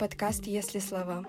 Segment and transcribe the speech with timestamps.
[0.00, 1.26] подкаст «Если слова».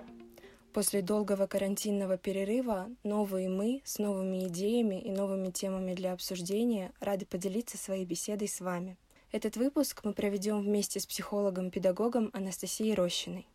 [0.71, 7.25] После долгого карантинного перерыва новые мы с новыми идеями и новыми темами для обсуждения рады
[7.25, 8.95] поделиться своей беседой с вами.
[9.33, 13.45] Этот выпуск мы проведем вместе с психологом-педагогом Анастасией Рощиной.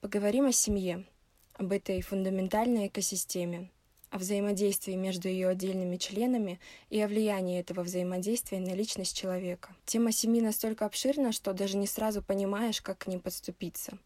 [0.00, 1.04] Поговорим о семье,
[1.52, 3.70] об этой фундаментальной экосистеме,
[4.10, 6.58] о взаимодействии между ее отдельными членами
[6.90, 9.76] и о влиянии этого взаимодействия на личность человека.
[9.86, 13.98] Тема семьи настолько обширна, что даже не сразу понимаешь, как к ним подступиться.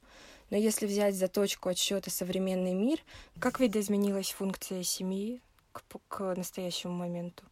[0.51, 2.99] Но если взять за точку отсчета современный мир,
[3.39, 5.41] как видоизменилась функция семьи
[5.73, 7.45] к, к настоящему моменту?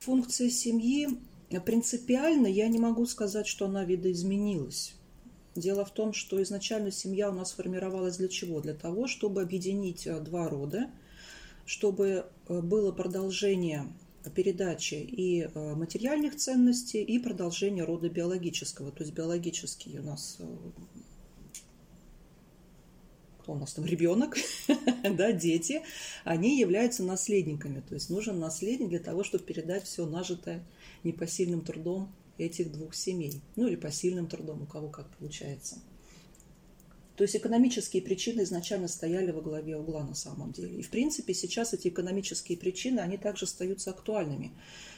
[0.00, 1.08] Функция семьи
[1.64, 4.94] принципиально я не могу сказать, что она видоизменилась.
[5.54, 8.60] Дело в том, что изначально семья у нас формировалась для чего?
[8.60, 10.90] Для того, чтобы объединить э, два рода–
[11.68, 13.92] чтобы э, было продолжение
[14.34, 18.90] передачи и э, материальных ценностей, и продолжение рода биологического.
[18.90, 20.38] То есть биологический у нас
[23.48, 24.36] кто у нас там ребенок,
[25.02, 25.80] да, дети,
[26.24, 27.80] они являются наследниками.
[27.80, 30.62] То есть нужен наследник для того, чтобы передать все нажитое
[31.02, 33.40] непосильным трудом этих двух семей.
[33.56, 35.76] Ну или посильным трудом, у кого как получается.
[37.16, 40.80] То есть экономические причины изначально стояли во главе угла на самом деле.
[40.80, 44.52] И в принципе сейчас эти экономические причины, они также остаются актуальными.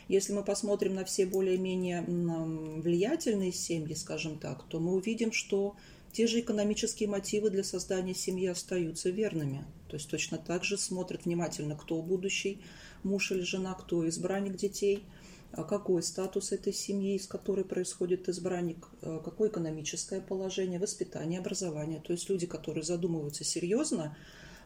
[0.08, 5.76] Если мы посмотрим на все более-менее влиятельные семьи, скажем так, то мы увидим, что
[6.12, 9.64] те же экономические мотивы для создания семьи остаются верными.
[9.88, 12.60] То есть точно так же смотрят внимательно, кто будущий
[13.02, 15.04] муж или жена, кто избранник детей–
[15.52, 22.00] а какой статус этой семьи, из которой происходит избранник, а какое экономическое положение, воспитание, образование.
[22.00, 24.16] То есть люди, которые задумываются серьезно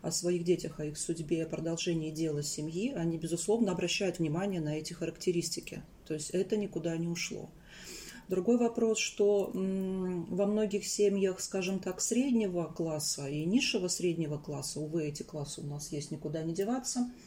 [0.03, 4.77] о своих детях, о их судьбе, о продолжении дела семьи, они, безусловно, обращают внимание на
[4.77, 5.83] эти характеристики.
[6.07, 7.51] То есть это никуда не ушло.
[8.29, 15.09] Другой вопрос, что во многих семьях, скажем так, среднего класса и низшего среднего класса, увы,
[15.09, 17.11] эти классы у нас есть, никуда не деваться–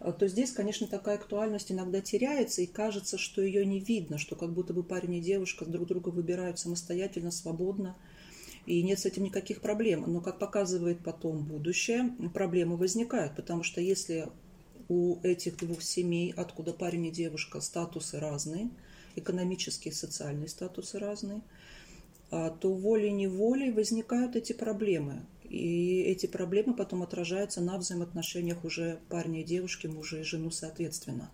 [0.00, 4.36] Э, то здесь, конечно, такая актуальность иногда теряется, и кажется, что ее не видно, что
[4.36, 7.96] как будто бы парень и девушка друг друга выбирают самостоятельно, свободно,
[8.66, 10.04] и нет с этим никаких проблем.
[10.06, 14.28] Но, как показывает потом будущее, проблемы возникают, потому что если
[14.88, 18.70] у этих двух семей, откуда парень и девушка, статусы разные,
[19.16, 21.42] экономические социальные статусы разные,
[22.30, 25.26] а, то волей-неволей возникают эти проблемы.
[25.44, 31.30] И эти проблемы потом отражаются на взаимоотношениях уже парня и девушки, мужа и жену соответственно.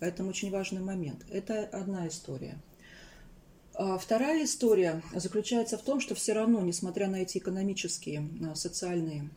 [0.00, 1.24] Поэтому очень важный момент.
[1.30, 2.58] Это одна история.
[3.74, 9.30] А вторая история заключается в том, что все равно, несмотря на эти экономические, а, социальные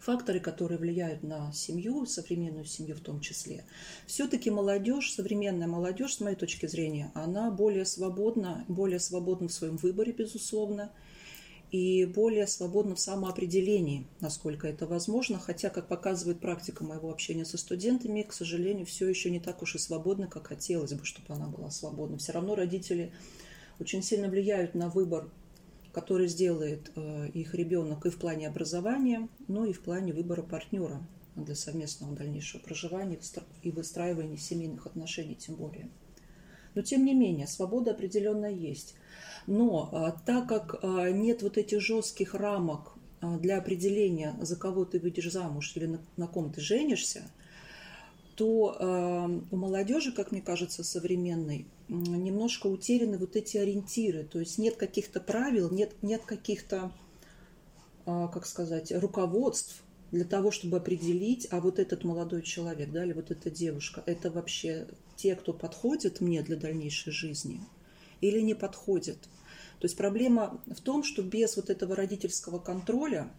[0.00, 3.64] факторы, которые влияют на семью, современную семью в том числе,
[4.06, 9.76] все-таки молодежь, современная молодежь, с моей точки зрения, она более свободна, более свободна в своем
[9.76, 10.90] выборе, безусловно,
[11.70, 15.38] и более свободно в самоопределении, насколько это возможно.
[15.38, 19.76] Хотя, как показывает практика моего общения со студентами, к сожалению, все еще не так уж
[19.76, 22.18] и свободно, как хотелось бы, чтобы она была свободна.
[22.18, 23.12] Все равно родители
[23.78, 25.30] очень сильно влияют на выбор,
[25.92, 31.00] который сделает э, их ребенок и в плане образования, но и в плане выбора партнера
[31.36, 33.18] для совместного дальнейшего проживания
[33.62, 35.88] и выстраивания семейных отношений тем более.
[36.74, 38.94] Но тем не менее, свобода определенно есть.
[39.46, 44.98] Но а, так как а, нет вот этих жестких рамок для определения, за кого ты
[44.98, 47.30] выйдешь замуж или на, на ком ты женишься,
[48.40, 54.24] то у молодежи, как мне кажется, современной, немножко утеряны вот эти ориентиры.
[54.24, 56.92] То есть нет каких-то правил, нет, нет каких-то,
[58.04, 63.30] как сказать, руководств для того, чтобы определить, а вот этот молодой человек, да, или вот
[63.30, 64.86] эта девушка, это вообще
[65.16, 67.60] те, кто подходит мне для дальнейшей жизни–
[68.20, 69.18] или не подходит.
[69.78, 73.30] То есть проблема в том, что без вот этого родительского контроля,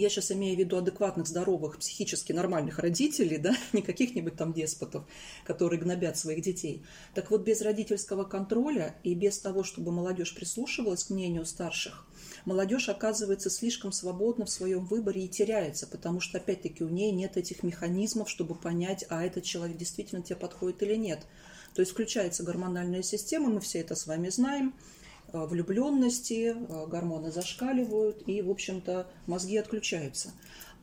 [0.00, 5.04] я сейчас имею в виду адекватных, здоровых, психически нормальных родителей, да, не каких-нибудь там деспотов,
[5.44, 6.82] которые гнобят своих детей.
[7.14, 12.06] Так вот, без родительского контроля и без того, чтобы молодежь прислушивалась к мнению старших,
[12.44, 17.36] молодежь оказывается слишком свободна в своем выборе и теряется, потому что, опять-таки, у нее нет
[17.36, 21.26] этих механизмов, чтобы понять, а этот человек действительно тебе подходит или нет.
[21.74, 24.74] То есть включается гормональная система, мы все это с вами знаем,
[25.32, 30.32] влюбленности, э, гормоны зашкаливают, и, в общем-то, мозги отключаются.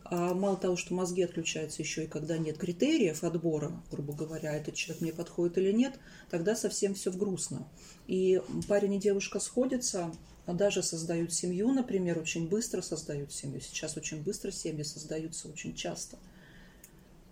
[0.05, 4.75] А мало того, что мозги отключаются еще и когда нет критериев отбора, грубо говоря, этот
[4.75, 5.99] человек мне подходит или нет,
[6.29, 7.67] тогда совсем все грустно.
[8.07, 10.13] И парень и девушка сходятся,
[10.45, 13.59] даже создают семью, например, очень быстро создают семью.
[13.59, 16.17] Сейчас очень быстро семьи создаются очень часто–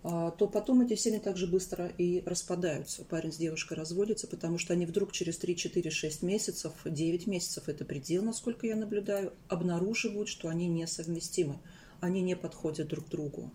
[0.02, 3.04] то потом эти семьи также быстро и распадаются.
[3.04, 7.68] Парень с девушкой разводятся, потому что они вдруг через 3, 4, 6 месяцев, 9 месяцев,
[7.68, 11.58] это предел, насколько я наблюдаю, обнаруживают, что они несовместимы,
[12.00, 13.50] они не подходят друг другу.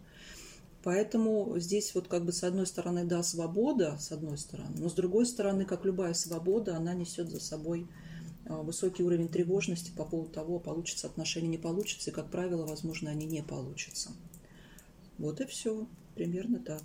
[0.83, 4.93] Поэтому здесь вот как бы с одной стороны, да, свобода, с одной стороны, но с
[4.93, 7.87] другой стороны, как любая свобода, она несет за собой
[8.47, 13.11] а, высокий уровень тревожности по поводу того, получится отношения, не получится, и, как правило, возможно,
[13.11, 14.09] они не получатся.
[15.19, 15.87] Вот и все.
[16.15, 16.83] Примерно так.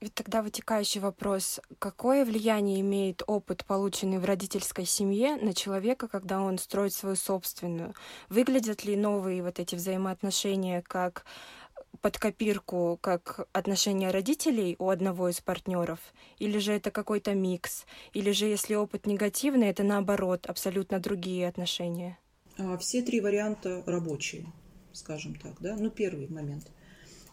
[0.00, 6.40] И тогда вытекающий вопрос, какое влияние имеет опыт, полученный в родительской семье, на человека, когда
[6.40, 7.94] он строит свою собственную?
[8.30, 11.26] Выглядят ли новые вот эти взаимоотношения как
[12.00, 15.98] под копирку, как отношения родителей у одного из партнеров,
[16.38, 22.18] или же это какой-то микс, или же если опыт негативный, это наоборот, абсолютно другие отношения?
[22.56, 24.46] А, все три варианта рабочие,
[24.94, 25.76] скажем так, да.
[25.76, 26.70] Ну, первый момент–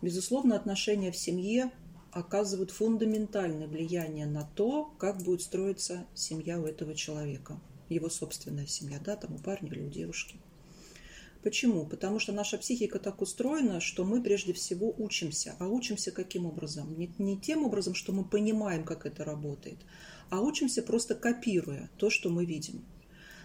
[0.01, 1.71] Безусловно, отношения в семье
[2.11, 7.59] оказывают фундаментальное влияние на то, как будет строиться семья у этого человека,
[7.89, 10.37] его собственная семья, да, там у парня или у девушки.
[11.43, 11.85] Почему?
[11.85, 15.55] Потому что наша психика так устроена, что мы прежде всего учимся.
[15.59, 16.97] А учимся каким образом?
[16.97, 19.77] Не, не тем образом, что мы понимаем, как это работает,
[20.29, 22.83] а учимся просто копируя то, что мы видим.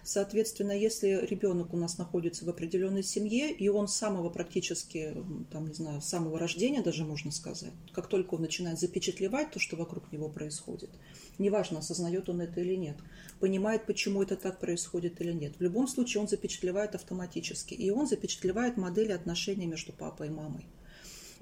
[0.05, 5.17] Соответственно, если ребенок у нас находится в определенной семье, и он с самого практически,
[5.53, 9.61] там, не знаю, с самого рождения даже можно сказать, как только он начинает запечатлевать то,
[9.61, 10.91] что вокруг него происходит,
[11.39, 12.97] неважно, осознает он это или нет,
[13.39, 18.09] понимает, почему это так происходит или нет, в любом случае он запечатлевает автоматически, и он
[18.09, 20.67] запечатлевает модели отношений между папой и мамой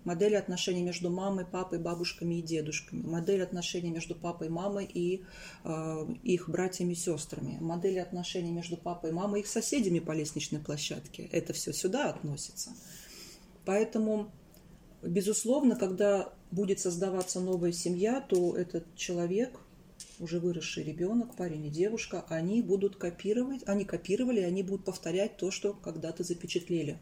[0.04, 5.24] модель отношений между мамой, папой, бабушками и дедушками, модель отношений между папой, мамой и
[5.64, 10.60] э, их братьями и сестрами, модель отношений между папой, мамой и их соседями по лестничной
[10.60, 11.28] площадке.
[11.32, 12.70] Это все сюда относится.
[13.64, 14.30] Поэтому,
[15.02, 19.60] безусловно, когда будет создаваться новая семья, то этот человек,
[20.18, 25.50] уже выросший ребенок, парень и девушка, они будут копировать, они копировали, они будут повторять то,
[25.50, 26.98] что когда-то запечатлели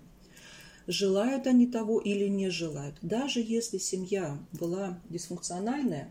[0.89, 2.97] желают они того или не желают.
[3.03, 6.11] Даже если семья была дисфункциональная,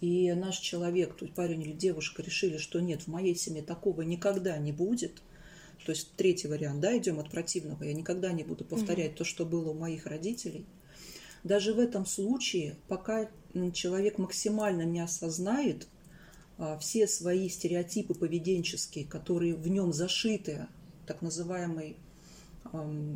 [0.00, 4.02] и наш человек, то есть парень или девушка, решили, что нет, в моей семье такого
[4.02, 5.22] никогда не будет,
[5.84, 9.16] то есть третий вариант, да, идем от противного, я никогда не буду повторять mm-hmm.
[9.16, 10.64] то, что было у моих родителей.
[11.42, 13.28] Даже в этом случае, пока
[13.72, 15.88] человек максимально не осознает
[16.58, 20.66] а, все свои стереотипы поведенческие, которые в нем зашиты,
[21.06, 21.96] так называемый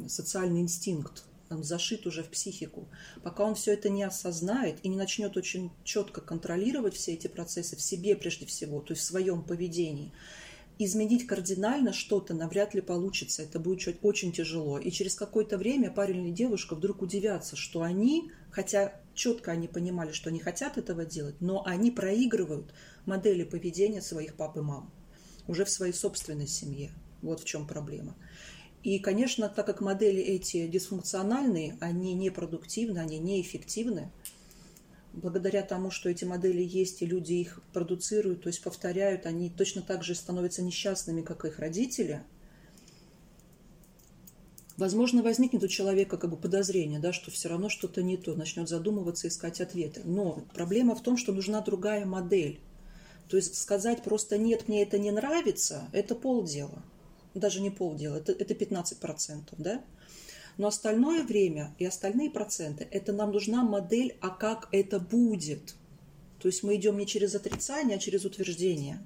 [0.08, 2.88] социальный инстинкт, он зашит уже в психику.
[3.22, 7.76] Пока он все это не осознает и не начнет очень четко контролировать все эти процессы
[7.76, 10.12] в себе прежде всего, то есть в своем поведении,
[10.78, 13.42] изменить кардинально что-то навряд ли получится.
[13.42, 14.78] Это будет очень тяжело.
[14.78, 20.12] И через какое-то время парень или девушка вдруг удивятся, что они, хотя четко они понимали,
[20.12, 22.72] что они хотят этого делать, но они проигрывают
[23.04, 24.90] модели поведения своих пап и мам
[25.46, 26.92] уже в своей собственной семье.
[27.20, 28.16] Вот в чем проблема.
[28.82, 34.10] И, конечно, так как модели эти дисфункциональные, они непродуктивны, они неэффективны,
[35.12, 39.82] благодаря тому, что эти модели есть, и люди их продуцируют, то есть повторяют, они точно
[39.82, 42.24] так же становятся несчастными, как их родители,
[44.76, 48.68] возможно, возникнет у человека как бы подозрение, да, что все равно что-то не то, начнет
[48.68, 50.00] задумываться, искать ответы.
[50.04, 52.58] Но проблема в том, что нужна другая модель.
[53.28, 56.82] То есть сказать просто «нет, мне это не нравится»– это полдела
[57.34, 59.82] даже не полдела, это, это 15%, да?
[60.58, 65.74] Но остальное время и остальные проценты, это нам нужна модель, а как это будет.
[66.40, 69.00] То есть мы идем не через отрицание, а через утверждение.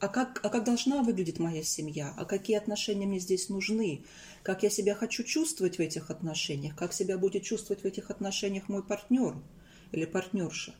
[0.00, 2.12] А как, а как должна выглядеть моя семья?
[2.16, 4.04] А какие отношения мне здесь нужны?
[4.42, 6.76] Как я себя хочу чувствовать в этих отношениях?
[6.76, 9.36] Как себя будет чувствовать в этих отношениях мой партнер
[9.92, 10.74] или партнерша?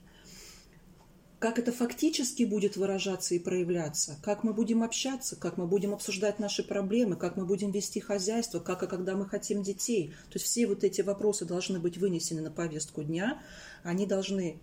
[1.45, 6.39] Как это фактически будет выражаться и проявляться, как мы будем общаться, как мы будем обсуждать
[6.39, 10.15] наши проблемы, как мы будем вести хозяйство, как и когда мы хотим детей.
[10.31, 13.43] То есть все вот эти вопросы должны быть вынесены на повестку дня,
[13.83, 14.57] они должны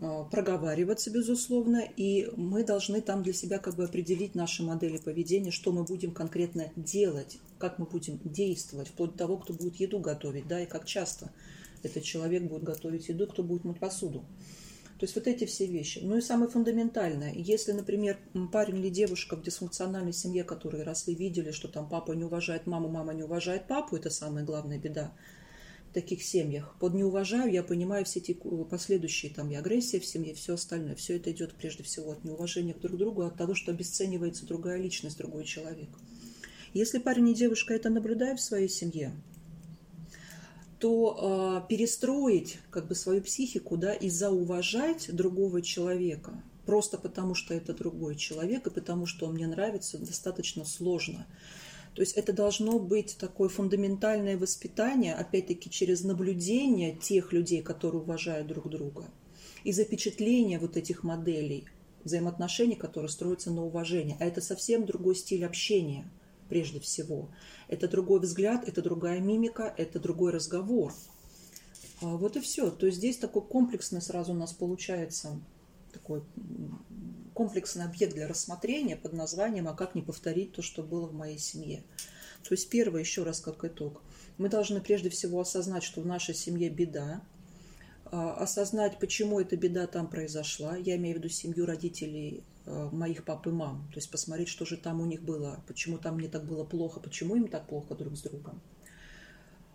[0.00, 5.52] э, проговариваться, безусловно, и мы должны там для себя как бы определить наши модели поведения,
[5.52, 10.00] что мы будем конкретно делать, как мы будем действовать, вплоть до того, кто будет еду
[10.00, 11.30] готовить, да, и как часто
[11.84, 14.24] этот человек будет готовить еду, кто будет мыть посуду.
[14.98, 16.00] То есть вот эти все вещи.
[16.02, 18.18] Ну и самое фундаментальное, если, например,
[18.52, 22.88] парень или девушка в дисфункциональной семье, которые росли, видели, что там папа не уважает маму,
[22.88, 25.12] мама не уважает папу, это самая главная беда
[25.90, 26.76] в таких семьях.
[26.78, 28.38] Под «не уважаю» я понимаю все эти
[28.70, 30.94] последующие, там и агрессия в семье, все остальное.
[30.94, 34.80] Все это идет прежде всего от неуважения к друг другу, от того, что обесценивается другая
[34.80, 35.88] личность, другой человек.
[36.72, 39.12] Если парень и девушка это наблюдают в своей семье,
[40.84, 47.54] то э, перестроить как бы свою психику, да, и зауважать другого человека просто потому, что
[47.54, 51.26] это другой человек и потому, что он мне нравится, достаточно сложно.
[51.94, 58.46] То есть это должно быть такое фундаментальное воспитание, опять-таки через наблюдение тех людей, которые уважают
[58.46, 59.06] друг друга,
[59.64, 61.64] и запечатление вот этих моделей
[62.04, 64.18] взаимоотношений, которые строятся на уважении.
[64.20, 66.04] А это совсем другой стиль общения,
[66.54, 67.30] прежде всего.
[67.66, 70.94] Это другой взгляд, это другая мимика, это другой разговор.
[72.00, 72.70] А вот и все.
[72.70, 75.40] То есть здесь такой комплексный сразу у нас получается
[75.92, 76.22] такой
[77.34, 81.38] комплексный объект для рассмотрения под названием «А как не повторить то, что было в моей
[81.38, 81.82] семье?».
[82.48, 84.00] То есть первое, еще раз как итог,
[84.38, 87.20] мы должны прежде всего осознать, что в нашей семье беда,
[88.14, 90.76] осознать, почему эта беда там произошла.
[90.76, 93.88] Я имею в виду семью родителей а, моих пап и мам.
[93.92, 97.00] То есть посмотреть, что же там у них было, почему там мне так было плохо,
[97.00, 98.60] почему им так плохо друг с другом.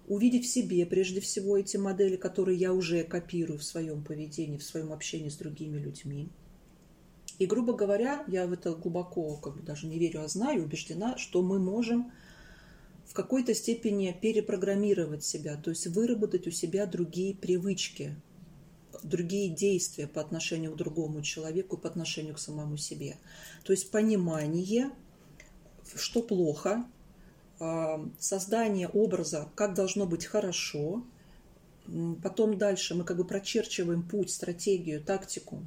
[0.07, 4.63] Увидеть в себе прежде всего эти модели, которые я уже копирую в своем поведении, в
[4.63, 6.29] своем общении с другими людьми.
[7.37, 11.17] И, грубо говоря, я в это глубоко как бы даже не верю, а знаю, убеждена,
[11.17, 12.11] что мы можем
[13.05, 18.15] в какой-то степени перепрограммировать себя, то есть выработать у себя другие привычки,
[19.03, 23.17] другие действия по отношению к другому человеку, по отношению к самому себе.
[23.63, 24.91] То есть понимание,
[25.95, 26.85] что плохо,
[27.59, 31.03] а, создание образа, как должно быть хорошо,
[32.23, 35.59] потом дальше мы как бы прочерчиваем путь, стратегию, тактику,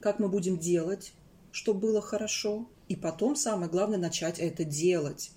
[0.00, 1.12] как мы будем делать,
[1.52, 5.32] чтобы было хорошо, и потом самое главное начать это делать.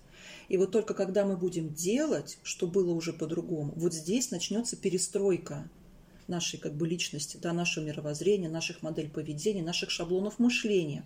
[0.49, 5.69] И вот только когда мы будем делать, что было уже по-другому, вот здесь начнется перестройка
[6.29, 11.03] нашей как бы личности, да, нашего мировоззрения, наших моделей поведения, наших шаблонов мышления.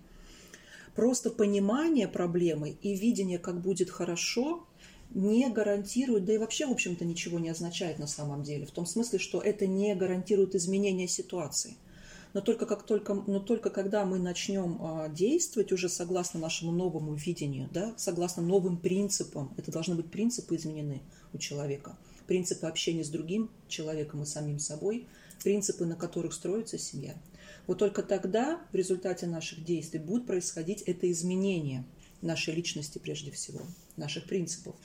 [0.96, 4.68] Просто понимание проблемы и видение, как будет хорошо,
[5.10, 8.66] не гарантирует, да и вообще, в общем-то, ничего не означает на самом деле.
[8.66, 11.78] В том смысле, что это не гарантирует изменения ситуации
[12.34, 17.14] но только, как только, но только когда мы начнем а, действовать уже согласно нашему новому
[17.14, 21.02] видению, да, согласно новым принципам, это должны быть принципы изменены
[21.32, 21.96] у человека,
[22.34, 25.06] принципы общения с другим человеком и самим собой,
[25.44, 27.14] принципы, на которых строится семья.
[27.68, 31.84] Вот только тогда в результате наших действий будет происходить это изменение
[32.24, 33.60] нашей личности прежде всего,
[33.98, 34.76] наших принципов.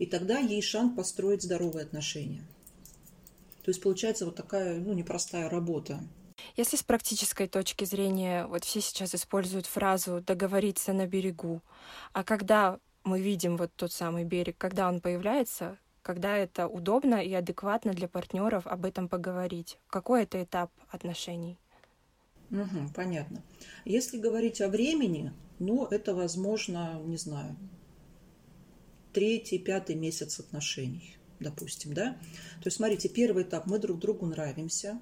[0.00, 2.42] И тогда ей шанс построить здоровые отношения.
[3.62, 6.00] То есть получается вот такая ну, непростая работа
[6.56, 11.62] если с практической точки зрения, вот все сейчас используют фразу «договориться на берегу»,
[12.12, 17.32] а когда мы видим вот тот самый берег, когда он появляется, когда это удобно и
[17.32, 19.78] адекватно для партнеров об этом поговорить?
[19.88, 21.58] Какой это этап отношений?
[22.50, 23.42] Угу, понятно.
[23.84, 27.56] Если говорить о времени, ну, это, возможно, не знаю,
[29.12, 32.12] третий, пятый месяц отношений, допустим, да?
[32.60, 35.00] То есть, смотрите, первый этап, мы друг другу нравимся,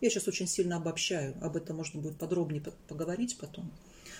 [0.00, 3.70] я сейчас очень сильно обобщаю, об этом можно будет подробнее поговорить потом.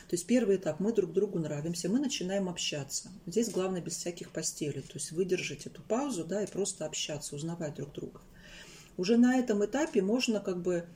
[0.09, 3.11] То есть первый этап, мы друг другу нравимся, мы начинаем общаться.
[3.27, 7.75] Здесь главное без всяких постелей, то есть выдержать эту паузу, да, и просто общаться, узнавать
[7.75, 8.21] друг друга.
[8.97, 10.87] Уже на этом этапе можно как бы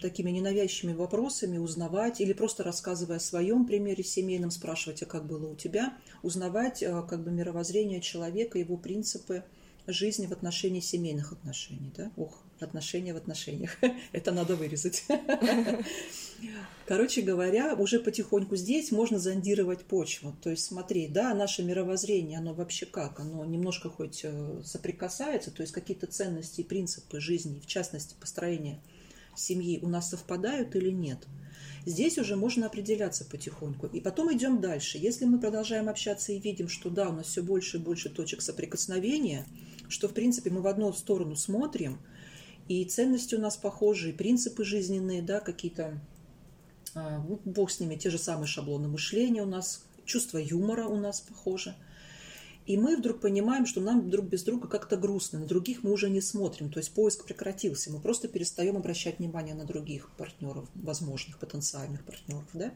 [0.00, 5.46] такими ненавязчивыми вопросами узнавать или просто рассказывая о своем примере семейном, спрашивать, а как было
[5.48, 9.44] у тебя, узнавать э, как бы мировоззрение человека, его принципы
[9.86, 11.92] жизни в отношении семейных отношений.
[11.96, 12.10] Да?
[12.16, 13.76] Ох, отношения в отношениях.
[14.12, 15.04] Это надо вырезать.
[16.86, 20.34] Короче говоря, уже потихоньку здесь можно зондировать почву.
[20.42, 23.20] То есть смотри, да, наше мировоззрение, оно вообще как?
[23.20, 28.80] Оно немножко хоть э, соприкасается, то есть какие-то ценности и принципы жизни, в частности, построения
[29.36, 31.18] семьи у нас совпадают или нет.
[31.86, 33.86] Здесь уже можно определяться потихоньку.
[33.86, 34.98] И потом идем дальше.
[34.98, 38.42] Если мы продолжаем общаться и видим, что да, у нас все больше и больше точек
[38.42, 39.46] соприкосновения,
[39.88, 42.00] что в принципе мы в одну сторону смотрим–
[42.70, 46.00] и ценности у нас похожие, принципы жизненные, да, какие-то,
[46.94, 50.96] а, ну, бог с ними, те же самые шаблоны мышления у нас, чувство юмора у
[50.96, 51.74] нас похоже.
[52.66, 56.08] И мы вдруг понимаем, что нам друг без друга как-то грустно, на других мы уже
[56.10, 61.40] не смотрим, то есть поиск прекратился, мы просто перестаем обращать внимание на других партнеров, возможных
[61.40, 62.72] потенциальных партнеров, да?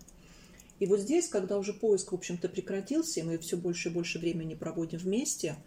[0.80, 4.18] И вот здесь, когда уже поиск, в общем-то, прекратился, и мы все больше и больше
[4.18, 5.54] времени проводим вместе–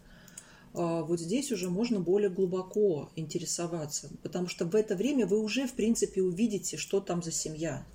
[0.74, 5.74] вот здесь уже можно более глубоко интересоваться, потому что в это время вы уже, в
[5.74, 7.86] принципе, увидите, что там за семья.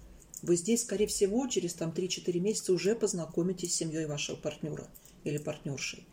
[0.43, 4.89] Вы здесь, скорее всего, через там, 3-4 месяца уже познакомитесь с семьей вашего партнера
[5.23, 6.07] или партнершей.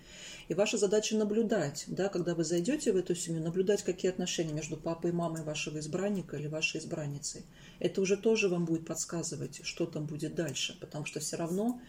[0.50, 4.78] И ваша задача наблюдать, да, когда вы зайдете в эту семью, наблюдать, какие отношения между
[4.78, 7.44] папой и мамой вашего избранника или вашей избранницы.
[7.80, 11.80] Это уже тоже вам будет подсказывать, что там будет дальше, потому что все равно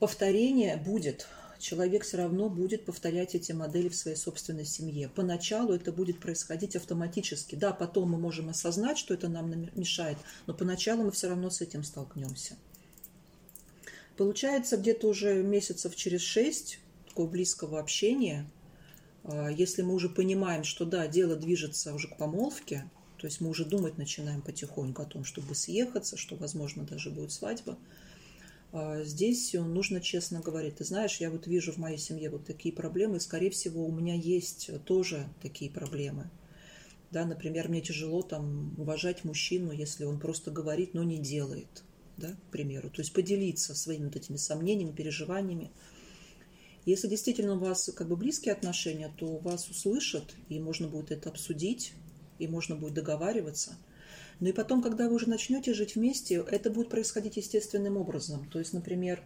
[0.00, 1.28] повторение будет
[1.60, 5.10] человек все равно будет повторять эти модели в своей собственной семье.
[5.14, 7.54] Поначалу это будет происходить автоматически.
[7.54, 11.60] Да, потом мы можем осознать, что это нам мешает, но поначалу мы все равно с
[11.60, 12.56] этим столкнемся.
[14.16, 18.50] Получается, где-то уже месяцев через шесть такого близкого общения,
[19.24, 23.50] а, если мы уже понимаем, что да, дело движется уже к помолвке, то есть мы
[23.50, 27.78] уже думать начинаем потихоньку о том, чтобы съехаться, что, возможно, даже будет свадьба–
[28.72, 33.18] здесь нужно честно говорить, ты знаешь, я вот вижу в моей семье вот такие проблемы,
[33.18, 36.30] скорее всего, у меня есть тоже такие проблемы.
[37.10, 41.82] Да, например, мне тяжело там уважать мужчину, если он просто говорит, но не делает,
[42.16, 42.90] да, к примеру.
[42.90, 45.72] То есть поделиться своими вот этими сомнениями, переживаниями.
[46.86, 51.28] Если действительно у вас как бы близкие отношения, то вас услышат, и можно будет это
[51.28, 51.94] обсудить,
[52.38, 53.76] и можно будет договариваться–
[54.40, 58.48] ну и потом, когда вы уже начнете жить вместе, это будет происходить естественным образом.
[58.50, 59.22] То есть, например,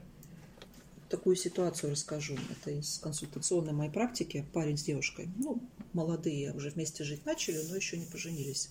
[1.08, 2.36] такую ситуацию расскажу.
[2.50, 4.44] Это из консультационной моей практики.
[4.52, 8.68] Парень с девушкой, ну, молодые, уже вместе жить начали, но еще не поженились.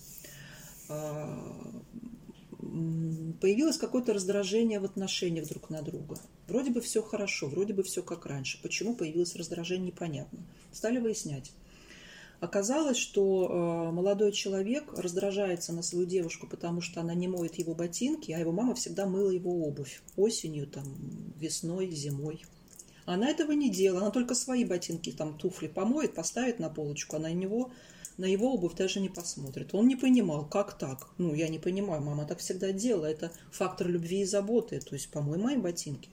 [0.89, 1.81] А,
[3.39, 6.17] появилось какое-то раздражение в отношениях друг на друга.
[6.47, 8.61] Вроде бы все хорошо, вроде бы все как раньше.
[8.61, 10.39] Почему появилось раздражение, непонятно.
[10.73, 11.53] Стали выяснять.
[12.43, 17.73] Оказалось, что э, молодой человек раздражается на свою девушку, потому что она не моет его
[17.73, 20.83] ботинки, а его мама всегда мыла его обувь осенью, там,
[21.39, 22.45] весной, зимой.
[23.05, 27.19] Она этого не делала, она только свои ботинки, там, туфли помоет, поставит на полочку, а
[27.19, 27.71] на него,
[28.17, 29.73] на его обувь даже не посмотрит.
[29.73, 31.11] Он не понимал, как так?
[31.17, 35.09] Ну, я не понимаю, мама так всегда делала, это фактор любви и заботы, то есть
[35.11, 36.09] помой мои ботинки.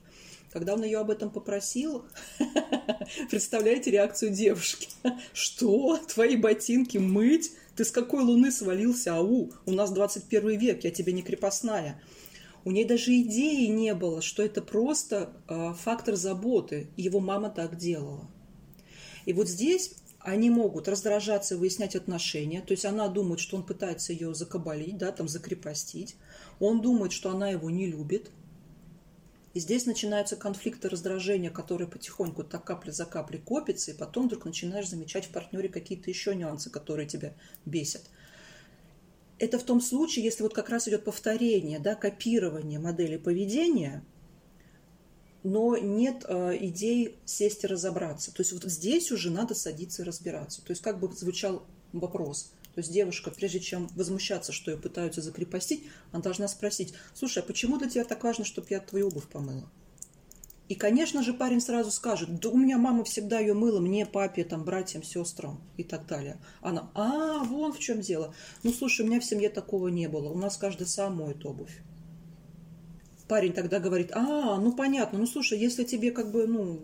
[0.51, 2.05] Когда он ее об этом попросил,
[3.29, 4.89] представляете реакцию девушки?
[5.33, 5.97] Что?
[6.13, 7.53] Твои ботинки мыть?
[7.75, 9.15] Ты с какой луны свалился?
[9.15, 12.01] Ау, у нас 21 век, я тебе не крепостная.
[12.65, 16.89] У ней даже идеи не было, что это просто э, фактор заботы.
[16.97, 18.29] Его мама так делала.
[19.25, 22.61] И вот здесь они могут раздражаться, выяснять отношения.
[22.61, 26.17] То есть она думает, что он пытается ее закабалить, да, там закрепостить.
[26.59, 28.31] Он думает, что она его не любит.
[29.53, 34.45] И здесь начинаются конфликты раздражения, которые потихоньку так капля за каплей копятся, и потом вдруг
[34.45, 37.33] начинаешь замечать в партнере какие-то еще нюансы, которые тебя
[37.65, 38.03] бесят.
[39.39, 44.05] Это в том случае, если вот как раз идет повторение, да, копирование модели поведения,
[45.43, 48.31] но нет э, идей сесть и разобраться.
[48.31, 50.63] То есть вот здесь уже надо садиться и разбираться.
[50.63, 55.21] То есть как бы звучал вопрос– то есть девушка, прежде чем возмущаться, что ее пытаются
[55.21, 59.27] закрепостить, она должна спросить, слушай, а почему для тебя так важно, чтобы я твою обувь
[59.27, 59.69] помыла?
[60.69, 64.45] И, конечно же, парень сразу скажет, да у меня мама всегда ее мыла, мне, папе,
[64.45, 66.39] там, братьям, сестрам и так далее.
[66.61, 68.33] Она, а, вон в чем дело.
[68.63, 70.29] Ну, слушай, у меня в семье такого не было.
[70.29, 71.81] У нас каждый сам моет обувь
[73.31, 76.81] парень тогда говорит, а, ну понятно, ну слушай, если тебе как бы, ну,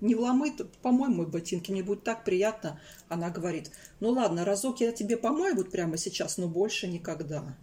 [0.00, 2.80] не вломы, то помой мой ботинки, мне будет так приятно.
[3.10, 7.54] Она говорит, ну ладно, разок я тебе помою вот прямо сейчас, но больше никогда.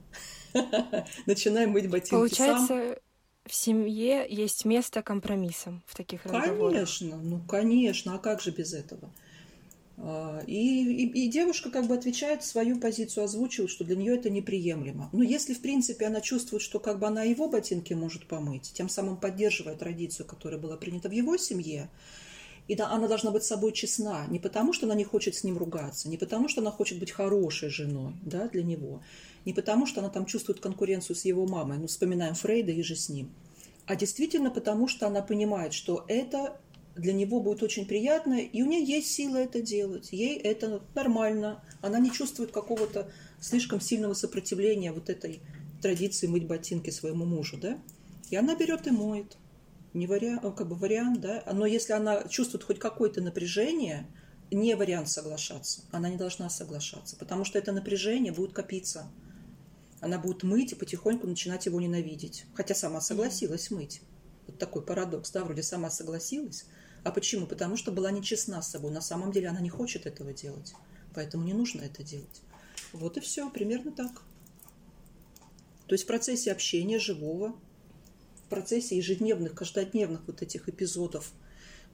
[1.26, 3.00] Начинаем мыть ботинки Получается,
[3.44, 6.74] в семье есть место компромиссам в таких разговорах.
[6.74, 9.12] Конечно, ну конечно, а как же без этого?
[10.00, 14.30] А, и, и, и девушка как бы отвечает свою позицию, озвучивает, что для нее это
[14.30, 15.10] неприемлемо.
[15.12, 18.90] Но если, в принципе, она чувствует, что как бы она его ботинки может помыть, тем
[18.90, 21.90] самым поддерживая традицию, которая была принята в его семье,
[22.68, 25.58] и да, она должна быть собой честна, не потому, что она не хочет с ним
[25.58, 29.02] ругаться, не потому, что она хочет быть хорошей женой да, для него,
[29.46, 32.98] не потому, что она там чувствует конкуренцию с его мамой, ну, вспоминаем Фрейда и же
[32.98, 33.32] с ним,
[33.86, 36.60] а действительно потому, что она понимает, что это
[36.98, 41.64] для него будет очень приятно, и у нее есть сила это делать, ей это нормально,
[41.82, 45.42] она не чувствует какого-то слишком сильного сопротивления вот этой
[45.82, 47.78] традиции мыть ботинки своему мужу, да,
[48.30, 49.38] и она берет и моет.
[49.94, 54.08] Не вариант, как бы вариант, да, но если она чувствует хоть какое-то напряжение,
[54.52, 59.08] не вариант соглашаться, она не должна соглашаться, потому что это напряжение будет копиться.
[60.00, 64.02] Она будет мыть и потихоньку начинать его ненавидеть, хотя сама согласилась мыть.
[64.46, 66.66] Вот такой парадокс, да, вроде сама согласилась,
[67.08, 67.46] а почему?
[67.46, 68.92] Потому что была нечестна с собой.
[68.92, 70.74] На самом деле она не хочет этого делать.
[71.14, 72.42] Поэтому не нужно это делать.
[72.92, 74.12] Вот и все, примерно так.
[75.88, 77.56] То есть в процессе общения живого,
[78.46, 81.32] в процессе ежедневных, каждодневных вот этих эпизодов,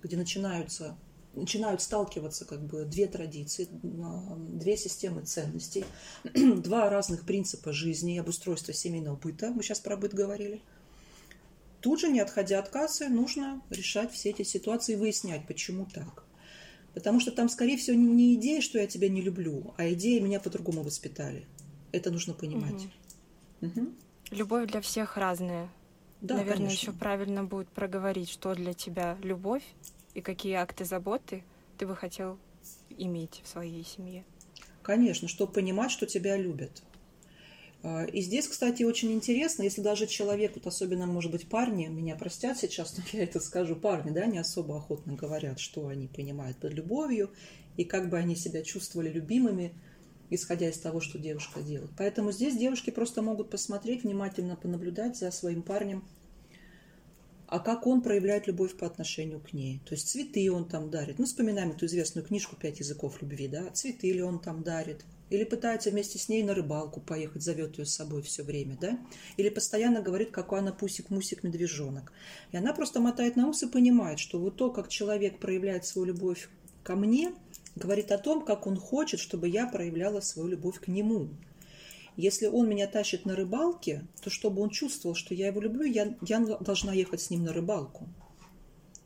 [0.01, 0.97] где начинаются,
[1.35, 5.85] начинают сталкиваться как бы две традиции, две системы ценностей,
[6.23, 9.51] два разных принципа жизни и обустройства семейного быта.
[9.51, 10.63] Мы сейчас про быт говорили–
[11.83, 16.23] тут же, не отходя от кассы, нужно решать все эти ситуации и выяснять, почему так.
[16.93, 20.39] Потому что там, скорее всего, не идея, что я тебя не люблю, а идея меня
[20.39, 21.45] по-другому воспитали.
[21.91, 22.87] Это нужно понимать.
[23.61, 23.67] Угу.
[23.81, 23.93] Угу.
[24.31, 25.69] Любовь для всех разная.
[26.21, 26.89] Да, Наверное, конечно.
[26.89, 29.63] еще правильно будет проговорить, что для тебя любовь,
[30.13, 31.43] и какие акты заботы
[31.77, 32.37] ты бы хотел
[32.97, 34.23] иметь в своей семье?
[34.83, 36.81] Конечно, чтобы понимать, что тебя любят.
[37.83, 42.15] А, и здесь, кстати, очень интересно, если даже человек, вот особенно, может быть, парни, меня
[42.15, 46.57] простят сейчас, но я это скажу, парни, да, не особо охотно говорят, что они понимают
[46.57, 47.31] под любовью,
[47.75, 49.73] и как бы они себя чувствовали любимыми,
[50.29, 51.91] исходя из того, что девушка делает.
[51.97, 56.03] Поэтому здесь девушки просто могут посмотреть, внимательно понаблюдать за своим парнем,
[57.47, 59.81] а как он проявляет любовь по отношению к ней.
[59.85, 61.19] То есть цветы он там дарит.
[61.19, 65.45] Ну, вспоминаем эту известную книжку «Пять языков любви», да, цветы ли он там дарит, или
[65.45, 68.99] пытается вместе с ней на рыбалку поехать, зовет ее с собой все время, да?
[69.37, 72.11] Или постоянно говорит, какой она пусик-мусик-медвежонок.
[72.51, 76.09] И она просто мотает на ус и понимает, что вот то, как человек проявляет свою
[76.09, 76.49] любовь
[76.83, 77.33] ко мне,
[77.75, 81.29] говорит о том, как он хочет, чтобы я проявляла свою любовь к нему.
[82.15, 86.15] Если он меня тащит на рыбалке, то чтобы он чувствовал, что я его люблю, я,
[86.21, 88.07] я должна ехать с ним на рыбалку.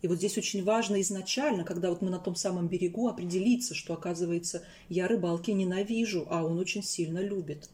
[0.02, 3.94] И вот здесь очень важно изначально, когда вот мы на том самом берегу, определиться, что,
[3.94, 7.70] оказывается, я рыбалки ненавижу, а он очень сильно любит.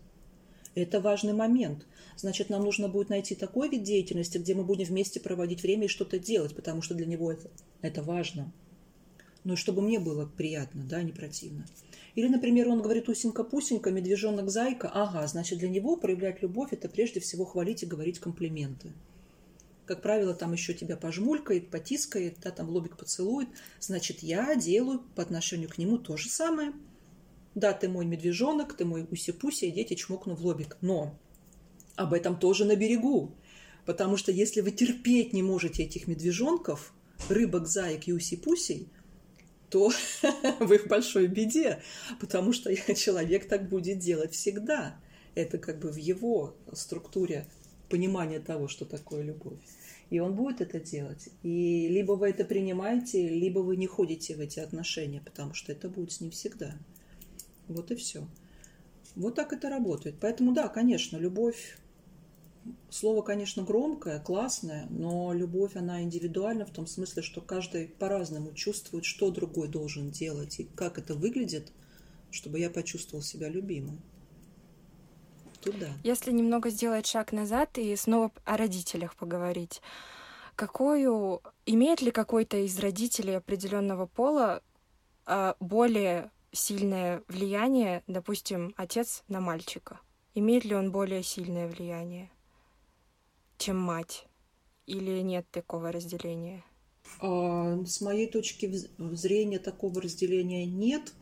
[0.76, 1.86] Это важный момент.
[2.16, 5.90] Значит, нам нужно будет найти такой вид деятельности, где мы будем вместе проводить время и
[5.90, 7.50] что-то делать, потому что для него это,
[7.82, 8.52] это важно.
[9.44, 11.66] Ну и чтобы мне было приятно, да, не противно.
[12.16, 14.90] Или, например, он говорит «усенька-пусенька», «медвежонок-зайка».
[14.94, 18.94] Ага, значит, для него проявлять любовь– это прежде всего хвалить и говорить комплименты
[19.94, 23.48] как правило, там еще тебя пожмулькает, потискает, да, там лобик поцелует,
[23.80, 26.74] значит, я делаю по отношению к нему то же самое.
[27.54, 30.78] Да, ты мой медвежонок, ты мой уси-пуси, и дети чмокну в лобик.
[30.82, 31.16] Но
[31.96, 33.36] об этом тоже на берегу.
[33.86, 36.92] Потому что если вы терпеть не можете этих медвежонков,
[37.30, 38.88] рыбок, заек и уси-пусей,
[39.70, 39.92] то
[40.60, 41.84] вы в большой беде,
[42.20, 45.00] потому что человек так будет делать всегда.
[45.36, 47.46] Это как бы в его структуре
[47.94, 49.60] понимание того, что такое любовь.
[50.14, 51.30] И он будет это делать.
[51.42, 55.90] И либо вы это принимаете, либо вы не ходите в эти отношения, потому что это
[55.90, 56.76] будет с ним всегда.
[57.68, 58.28] Вот и все.
[59.16, 60.18] Вот так это работает.
[60.22, 61.80] Поэтому да, конечно, любовь
[62.92, 69.06] Слово, конечно, громкое, классное, но любовь, она индивидуальна в том смысле, что каждый по-разному чувствует,
[69.06, 71.72] что другой должен делать и как это выглядит,
[72.30, 74.00] чтобы я почувствовал себя любимым
[75.64, 75.88] туда.
[76.04, 79.82] Если немного сделать шаг назад и снова о родителях поговорить,
[80.56, 84.62] какую имеет ли какой-то из родителей определенного пола
[85.26, 90.00] а, более сильное влияние, допустим, отец на мальчика?
[90.36, 92.32] Имеет ли он более сильное влияние,
[93.58, 94.28] чем мать?
[94.86, 96.64] Или нет такого разделения?
[97.20, 101.14] А, с моей точки зрения такого разделения нет.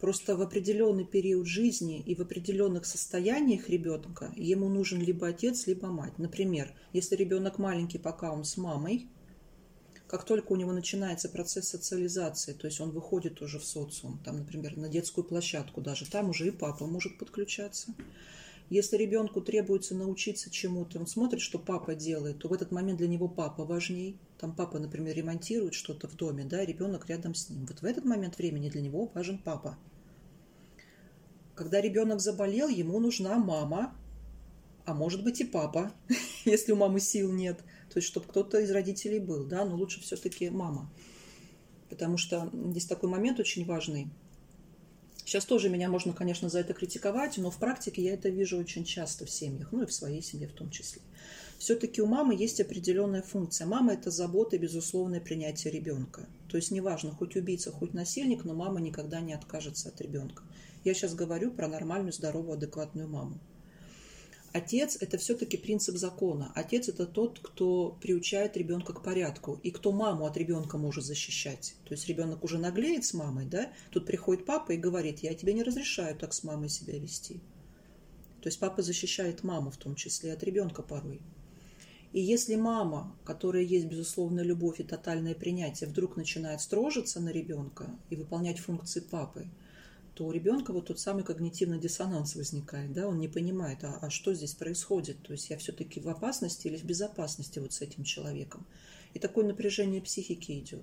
[0.00, 5.88] Просто в определенный период жизни и в определенных состояниях ребенка ему нужен либо отец, либо
[5.88, 6.18] мать.
[6.18, 9.08] Например, если ребенок маленький, пока он с мамой,
[10.06, 14.38] как только у него начинается процесс социализации, то есть он выходит уже в социум, там,
[14.38, 17.92] например, на детскую площадку даже, там уже и папа может подключаться.
[18.70, 23.08] Если ребенку требуется научиться чему-то, он смотрит, что папа делает, то в этот момент для
[23.08, 24.18] него папа важней.
[24.38, 27.64] Там папа, например, ремонтирует что-то в доме, да, ребенок рядом с ним.
[27.64, 29.78] Вот в этот момент времени для него важен папа.
[31.54, 33.96] Когда ребенок заболел, ему нужна мама,
[34.84, 35.92] а может быть и папа,
[36.44, 37.58] если у мамы сил нет.
[37.90, 40.90] То есть, чтобы кто-то из родителей был, да, но лучше все-таки мама.
[41.88, 44.08] Потому что здесь такой момент очень важный.
[45.28, 48.86] Сейчас тоже меня можно, конечно, за это критиковать, но в практике я это вижу очень
[48.86, 51.02] часто в семьях, ну и в своей семье в том числе.
[51.58, 53.66] Все-таки у мамы есть определенная функция.
[53.66, 56.26] Мама– это забота и безусловное принятие ребенка.
[56.48, 60.44] То есть неважно, хоть убийца, хоть насильник, но мама никогда не откажется от ребенка.
[60.82, 63.38] Я сейчас говорю про нормальную, здоровую, адекватную маму.
[64.52, 66.52] Отец– это все-таки принцип закона.
[66.54, 71.74] Отец– это тот, кто приучает ребенка к порядку и кто маму от ребенка может защищать.
[71.84, 73.70] То есть ребенок уже наглеет с мамой, да?
[73.90, 77.40] Тут приходит папа и говорит, я тебе не разрешаю так с мамой себя вести.
[78.40, 81.20] То есть папа защищает маму в том числе от ребенка порой.
[82.12, 87.90] И если мама, которая есть безусловная любовь и тотальное принятие, вдруг начинает строжиться на ребенка
[88.08, 89.46] и выполнять функции папы,
[90.18, 94.10] то у ребенка вот тот самый когнитивный диссонанс возникает, да, он не понимает, а, а
[94.10, 98.02] что здесь происходит, то есть я все-таки в опасности или в безопасности вот с этим
[98.02, 98.66] человеком.
[99.14, 100.82] И такое напряжение психики идет.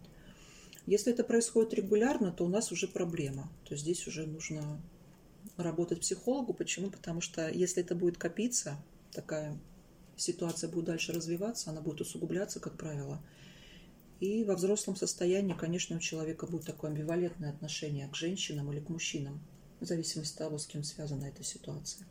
[0.85, 3.51] Если это происходит регулярно, то у нас уже проблема.
[3.65, 4.81] То есть здесь уже нужно
[5.57, 6.53] работать психологу.
[6.53, 6.89] Почему?
[6.89, 9.59] Потому что если это будет копиться, такая
[10.15, 13.21] ситуация будет дальше развиваться, она будет усугубляться, как правило–
[14.19, 18.89] и во взрослом состоянии, конечно, у человека будет такое амбивалентное отношение к женщинам или к
[18.89, 19.41] мужчинам,
[19.79, 22.07] в зависимости от того, с кем связана эта ситуация.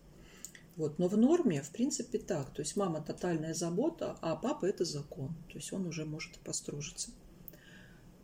[0.77, 0.99] Вот.
[0.99, 2.53] Но в норме, в принципе, так.
[2.53, 5.29] То есть мама тотальная забота, а папа это закон.
[5.49, 7.11] То есть он уже может постружиться.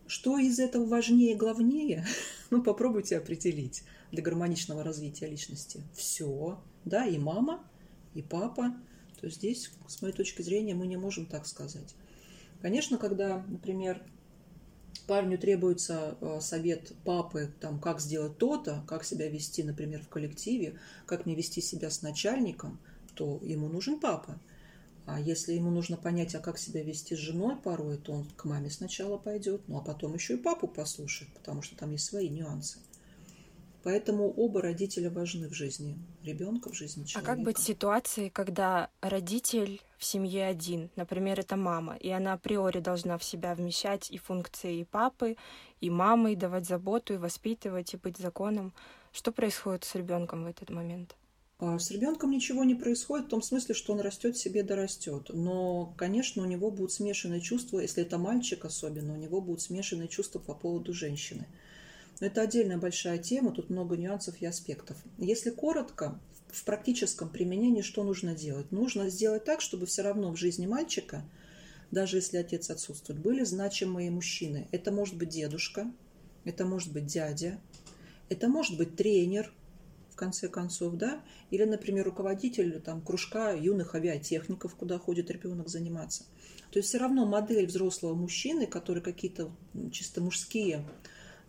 [0.07, 2.05] Что из этого важнее и главнее?
[2.51, 5.85] Ну, попробуйте определить для гармоничного развития личности.
[5.95, 7.65] Все, да, и мама,
[8.13, 8.75] и папа.
[9.21, 11.95] То есть здесь, с моей точки зрения, мы не можем так сказать.
[12.63, 14.03] Конечно, когда, например,
[15.07, 20.79] парню требуется э, совет папы, там, как сделать то-то, как себя вести, например, в коллективе,
[21.07, 22.79] как мне вести себя с начальником,
[23.15, 24.39] то ему нужен папа.
[25.07, 28.45] А если ему нужно понять, а как себя вести с женой порой, то он к
[28.45, 32.29] маме сначала пойдет, ну а потом еще и папу послушает, потому что там есть свои
[32.29, 32.79] нюансы.
[33.83, 37.33] Поэтому оба родителя важны в жизни ребенка, в жизни человека.
[37.33, 42.35] А как быть в ситуации, когда родитель в семье один, например, это мама, и она
[42.35, 45.37] априори должна в себя вмещать и функции и папы,
[45.81, 48.75] и мамы, и давать заботу, и воспитывать, и быть законом?
[49.13, 51.17] Что происходит с ребенком в этот момент?
[51.59, 55.29] А с ребенком ничего не происходит в том смысле, что он растет себе дорастет.
[55.29, 60.09] Но, конечно, у него будут смешанные чувства, если это мальчик особенно, у него будут смешанные
[60.09, 61.47] чувства по поводу женщины.
[62.21, 64.97] Это отдельная большая тема, тут много нюансов и аспектов.
[65.19, 68.71] Если коротко, в практическом применении что нужно делать?
[68.71, 71.25] Нужно сделать так, чтобы все равно в жизни мальчика,
[71.91, 74.69] даже если отец отсутствует, были значимые мужчины.
[74.71, 75.91] Это может быть дедушка,
[76.45, 77.59] это может быть дядя,
[78.29, 79.53] это может быть тренер–
[80.21, 86.25] конце концов, да, или, например, руководитель там, кружка юных авиатехников, куда ходит ребенок заниматься.
[86.71, 89.51] То есть все равно модель взрослого мужчины, который какие-то
[89.91, 90.85] чисто мужские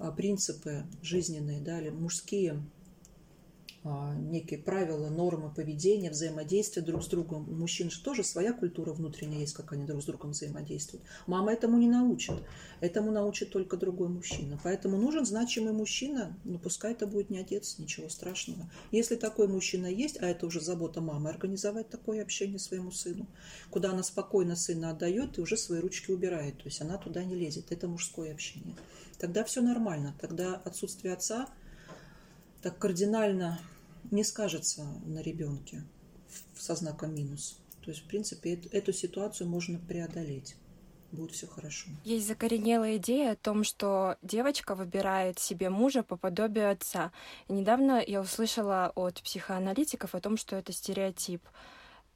[0.10, 2.64] принципы жизненные, да, или мужские а,
[3.84, 7.50] некие правила, нормы поведения, взаимодействия друг с другом.
[7.50, 11.04] У мужчин же тоже своя культура внутренняя есть, как они друг с другом взаимодействуют.
[11.26, 12.36] Мама этому не научит.
[12.80, 14.60] Этому научит только другой мужчина.
[14.64, 18.72] Поэтому нужен значимый мужчина, но пускай это будет не отец, ничего страшного.
[18.92, 23.26] Если такой мужчина есть, а это уже забота мамы, организовать такое общение своему сыну,
[23.72, 26.58] куда она спокойно сына отдает и уже свои ручки убирает.
[26.58, 27.72] То есть она туда не лезет.
[27.72, 28.76] Это мужское общение.
[29.18, 30.16] Тогда все нормально.
[30.20, 31.48] Тогда отсутствие отца
[32.62, 33.60] так кардинально
[34.12, 35.84] не скажется на ребенке
[36.56, 37.60] со знаком минус.
[37.84, 40.56] То есть, в принципе, эту ситуацию можно преодолеть.
[41.12, 41.90] Будет все хорошо.
[42.06, 47.12] Есть закоренелая идея о том, что девочка выбирает себе мужа по подобию отца.
[47.50, 51.42] И недавно я услышала от психоаналитиков о том, что это стереотип.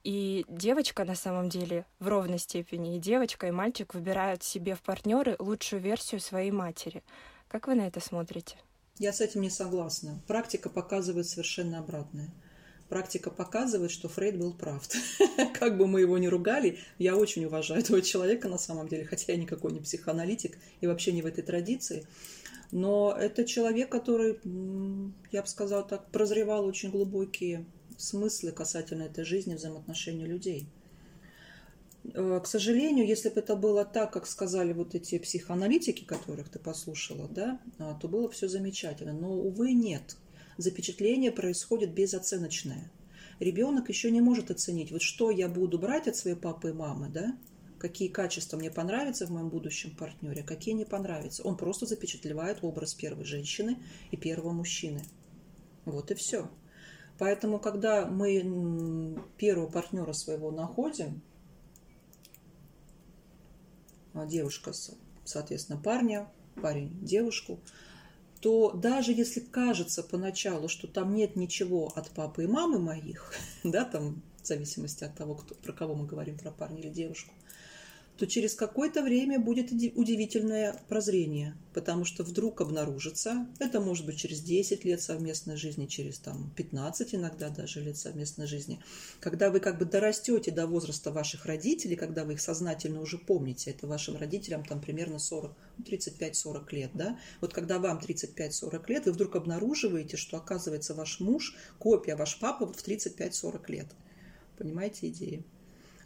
[0.03, 4.81] И девочка на самом деле в ровной степени, и девочка, и мальчик выбирают себе в
[4.81, 7.03] партнеры лучшую версию своей матери.
[7.49, 8.55] Как вы на это смотрите?
[8.97, 10.21] Я с этим не согласна.
[10.25, 12.33] Практика показывает совершенно обратное.
[12.87, 14.87] Практика показывает, что Фрейд был прав.
[15.59, 19.33] как бы мы его ни ругали, я очень уважаю этого человека на самом деле, хотя
[19.33, 22.05] я никакой не психоаналитик и вообще не в этой традиции.
[22.71, 24.39] Но это человек, который,
[25.31, 27.65] я бы сказала так, прозревал очень глубокие
[27.97, 30.67] смыслы касательно этой жизни, взаимоотношений людей.
[32.13, 36.59] Э, к сожалению, если бы это было так, как сказали вот эти психоаналитики, которых ты
[36.59, 39.13] послушала, да, а, то было все замечательно.
[39.13, 40.17] Но, увы, нет.
[40.57, 42.91] Запечатление происходит безоценочное.
[43.39, 47.09] Ребенок еще не может оценить, вот что я буду брать от своей папы и мамы,
[47.09, 47.37] да,
[47.79, 51.43] какие качества мне понравятся в моем будущем партнере, какие не понравятся.
[51.43, 53.77] Он просто запечатлевает образ первой женщины
[54.11, 55.01] и первого мужчины.
[55.83, 56.49] Вот и все.
[57.17, 61.34] Поэтому, когда мы первого партнера своего находим, а,
[64.23, 64.71] девушка,
[65.25, 66.27] соответственно, парня,
[66.61, 67.59] парень девушку,
[68.39, 73.85] то даже если кажется поначалу, что там нет ничего от папы и мамы моих, да,
[73.85, 77.33] там в зависимости от того, кто, про кого мы говорим, про парня или девушку,
[78.17, 84.41] то через какое-то время будет удивительное прозрение, потому что вдруг обнаружится, это может быть через
[84.41, 88.79] 10 лет совместной жизни, через там, 15 иногда даже лет совместной жизни,
[89.19, 93.71] когда вы как бы дорастете до возраста ваших родителей, когда вы их сознательно уже помните,
[93.71, 99.05] это вашим родителям там примерно 40, 35-40 ну, лет, да, вот когда вам 35-40 лет,
[99.05, 103.87] вы вдруг обнаруживаете, что оказывается ваш муж, копия, ваш папа в 35-40 лет.
[104.57, 105.43] Понимаете идею?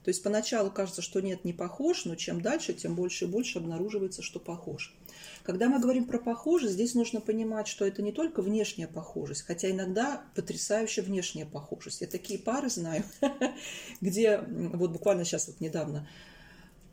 [0.04, 3.60] То есть поначалу кажется, что нет, не похож, но чем дальше, тем больше и больше
[3.60, 4.96] обнаруживается, что похож.
[5.44, 9.70] Когда мы говорим про похожесть, здесь нужно понимать, что это не только внешняя похожесть, хотя
[9.70, 12.02] иногда потрясающая внешняя похожесть.
[12.02, 13.04] Я такие пары знаю,
[14.02, 16.08] где вот буквально сейчас вот недавно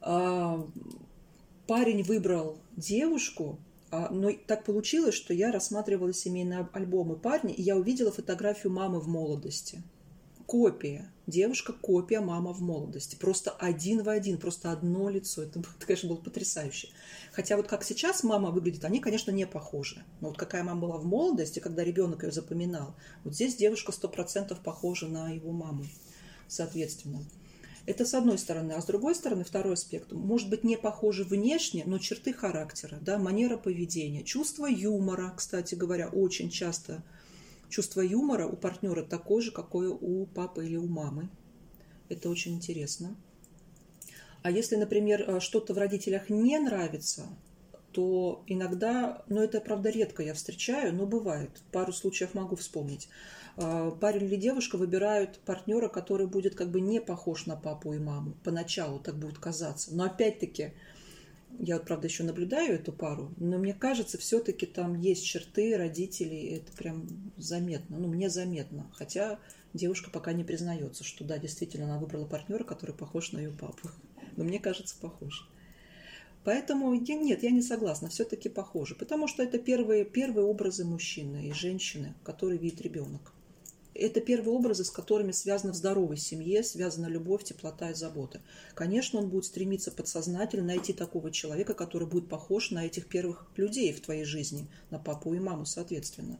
[0.00, 0.66] а,
[1.68, 3.58] парень выбрал девушку,
[3.92, 8.98] а, но так получилось, что я рассматривала семейные альбомы парня, и я увидела фотографию мамы
[8.98, 9.80] в молодости–
[10.46, 11.12] копия.
[11.26, 13.16] Девушка копия мама в молодости.
[13.16, 15.42] Просто один в один, просто одно лицо.
[15.42, 16.88] Это, это, конечно, было потрясающе.
[17.32, 20.04] Хотя вот как сейчас мама выглядит, они, конечно, не похожи.
[20.20, 24.08] Но вот какая мама была в молодости, когда ребенок ее запоминал, вот здесь девушка сто
[24.08, 25.84] процентов похожа на его маму,
[26.48, 27.24] соответственно.
[27.86, 28.72] Это с одной стороны.
[28.72, 30.10] А с другой стороны, второй аспект.
[30.10, 36.08] Может быть, не похожи внешне, но черты характера, да, манера поведения, чувство юмора, кстати говоря,
[36.08, 37.04] очень часто
[37.68, 41.28] чувство юмора у партнера такое же, какое у папы или у мамы.
[42.08, 43.16] Это очень интересно.
[44.42, 47.26] А если, например, э, что-то в родителях не нравится,
[47.92, 51.50] то иногда, но это, правда, редко я встречаю, но бывает.
[51.72, 53.08] Пару случаев могу вспомнить.
[53.56, 57.98] Э, парень или девушка выбирают партнера, который будет как бы не похож на папу и
[57.98, 58.34] маму.
[58.44, 59.94] Поначалу так будет казаться.
[59.94, 60.74] Но опять-таки,
[61.58, 66.56] я вот, правда, еще наблюдаю эту пару, но мне кажется, все-таки там есть черты родителей,
[66.56, 68.90] это прям заметно, ну, мне заметно.
[68.94, 69.38] Хотя
[69.74, 73.90] девушка пока не признается, что да, действительно, она выбрала партнера, который похож на ее папу.
[74.36, 75.48] Но мне кажется, похож.
[76.44, 78.94] Поэтому я, нет, я не согласна, все-таки похоже.
[78.94, 83.32] Потому что это первые, первые образы мужчины и женщины, которые видит ребенок.
[83.96, 88.40] Это первые образы, с которыми связана в здоровой семье, связана любовь, теплота и забота.
[88.74, 93.92] Конечно, он будет стремиться подсознательно найти такого человека, который будет похож на этих первых людей
[93.92, 96.38] в твоей жизни, на папу и маму, соответственно.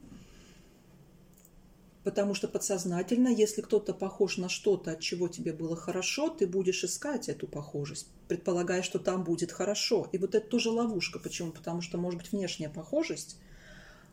[2.03, 6.85] Потому что подсознательно, если кто-то похож на что-то, от чего тебе было хорошо, ты будешь
[6.85, 10.07] искать эту похожесть, предполагая, что там будет хорошо.
[10.13, 11.19] И вот это тоже ловушка.
[11.19, 11.51] Почему?
[11.51, 13.37] Потому что может быть внешняя похожесть,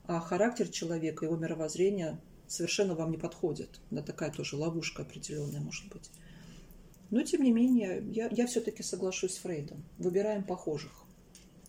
[0.07, 2.19] а характер человека, его мировоззрение
[2.55, 3.81] совершенно вам не подходит.
[3.91, 6.11] Да, такая тоже ловушка определенная может быть.
[7.11, 9.85] Но, тем не менее, я, я все-таки соглашусь с Фрейдом.
[9.99, 11.05] Выбираем похожих.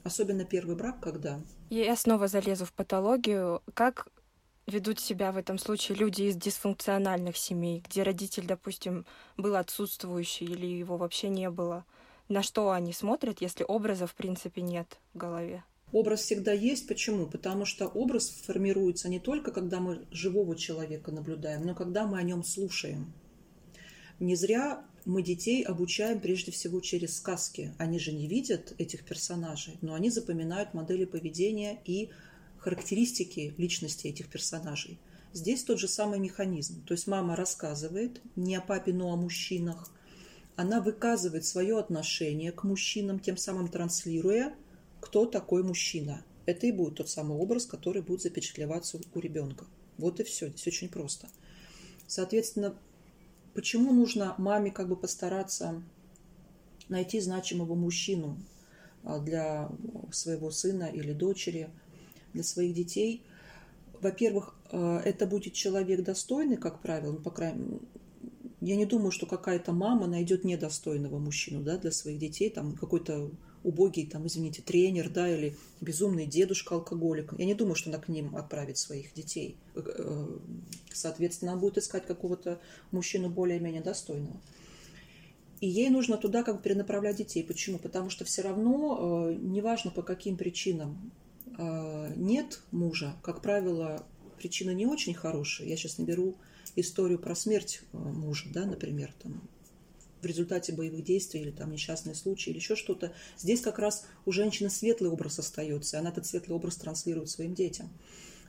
[0.04, 1.41] Особенно первый брак, когда...
[1.69, 3.62] Я снова залезу в патологию.
[3.74, 4.08] Как
[4.67, 9.06] ведут себя в этом случае люди из дисфункциональных семей, где родитель, допустим,
[9.38, 11.86] был отсутствующий или его вообще не было?
[12.28, 15.63] На что они смотрят, если образа в принципе нет в голове?
[15.91, 16.88] Образ всегда есть.
[16.88, 17.26] Почему?
[17.28, 22.24] Потому что образ формируется не только, когда мы живого человека наблюдаем, но когда мы о
[22.24, 23.13] нем слушаем.
[24.19, 27.74] Не зря мы детей обучаем прежде всего через сказки.
[27.78, 32.10] Они же не видят этих персонажей, но они запоминают модели поведения и
[32.58, 34.98] характеристики личности этих персонажей.
[35.34, 36.84] Здесь тот же самый механизм.
[36.86, 39.91] То есть мама рассказывает не о папе, но о мужчинах.
[40.56, 44.56] Она выказывает свое отношение к мужчинам, тем самым транслируя,
[45.06, 46.26] кто такой мужчина.
[46.46, 49.65] Это и будет тот самый образ, который будет запечатлеваться у ребенка.
[49.98, 50.50] Вот и все.
[50.50, 51.28] Здесь очень просто.
[52.08, 52.76] Соответственно,
[53.54, 55.82] почему нужно маме как бы постараться
[56.89, 58.38] найти значимого мужчину
[59.04, 59.72] а, для
[60.12, 61.70] своего сына или дочери–
[62.36, 63.24] для своих детей.
[64.02, 67.80] Во-первых, э, это будет человек достойный, как правило, ну, по крайней
[68.62, 73.30] я не думаю, что какая-то мама найдет недостойного мужчину да, для своих детей, там какой-то
[73.65, 77.34] убогий, там, извините, тренер, да, или безумный дедушка-алкоголик.
[77.38, 79.58] Я не думаю, что она к ним отправит своих детей.
[79.73, 80.28] Э, э,
[80.93, 82.60] соответственно, она будет искать какого-то
[82.91, 84.39] мужчину более-менее достойного.
[85.62, 87.43] И ей нужно туда как бы перенаправлять детей.
[87.43, 87.80] Почему?
[87.80, 91.12] Потому что все равно, неважно по каким причинам,
[92.15, 94.06] нет мужа, как правило,
[94.38, 95.67] причина не очень хорошая.
[95.67, 96.36] Я сейчас наберу
[96.75, 99.41] историю про смерть мужа, да, например, там,
[100.25, 103.13] в результате боевых действий или там несчастный случай или еще что-то.
[103.38, 107.53] Здесь как раз у женщины светлый образ остается, и она этот светлый образ транслирует своим
[107.53, 107.89] детям.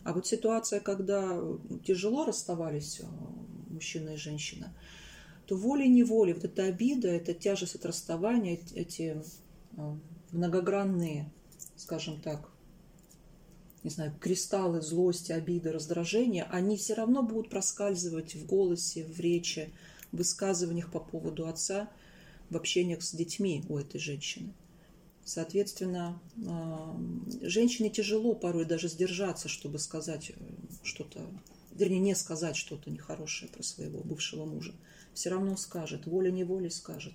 [0.02, 1.38] А вот ситуация, когда
[1.84, 3.06] тяжело расставались а,
[3.70, 4.74] мужчина и женщина,
[5.46, 9.22] то волей-неволей вот эта обида, эта тяжесть от расставания, эти
[10.32, 11.30] многогранные,
[11.76, 12.48] скажем так,
[13.84, 19.72] не знаю, кристаллы злости, обиды, раздражения, они все равно будут проскальзывать в голосе, в речи,
[20.12, 21.90] высказываниях по поводу отца,
[22.50, 24.52] в общениях с детьми у этой женщины.
[25.24, 26.96] Соответственно, а,
[27.42, 30.34] женщине тяжело порой даже сдержаться, чтобы сказать э,
[30.84, 31.26] что-то,
[31.72, 34.72] вернее, не сказать что-то нехорошее про своего бывшего мужа.
[35.14, 37.14] Все равно скажет, волей-неволей скажет.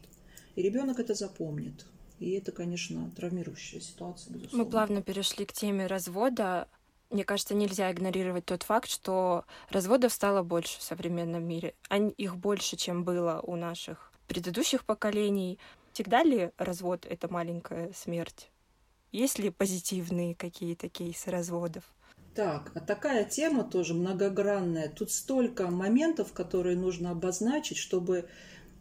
[0.58, 1.86] И ребенок это запомнит.
[2.20, 4.66] И это, конечно, травмирующая ситуация, безусловно.
[4.66, 6.68] Мы плавно перешли к теме развода.
[7.12, 11.76] Мне кажется, нельзя игнорировать тот факт, что разводов стало больше в современном мире.
[11.90, 15.60] Они, их больше, чем было у наших предыдущих поколений.
[15.92, 18.50] Всегда ли развод— это маленькая смерть?
[19.12, 21.84] Есть ли позитивные какие-то кейсы разводов?
[22.34, 24.88] Так, а такая тема тоже многогранная.
[24.88, 28.30] Тут столько моментов, которые нужно обозначить, чтобы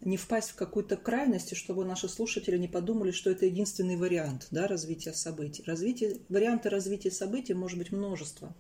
[0.03, 4.67] не впасть в какую-то крайность, чтобы наши слушатели не подумали, что это единственный вариант да,
[4.67, 5.63] развития событий.
[5.67, 8.55] Развитие, варианты развития событий может быть множество.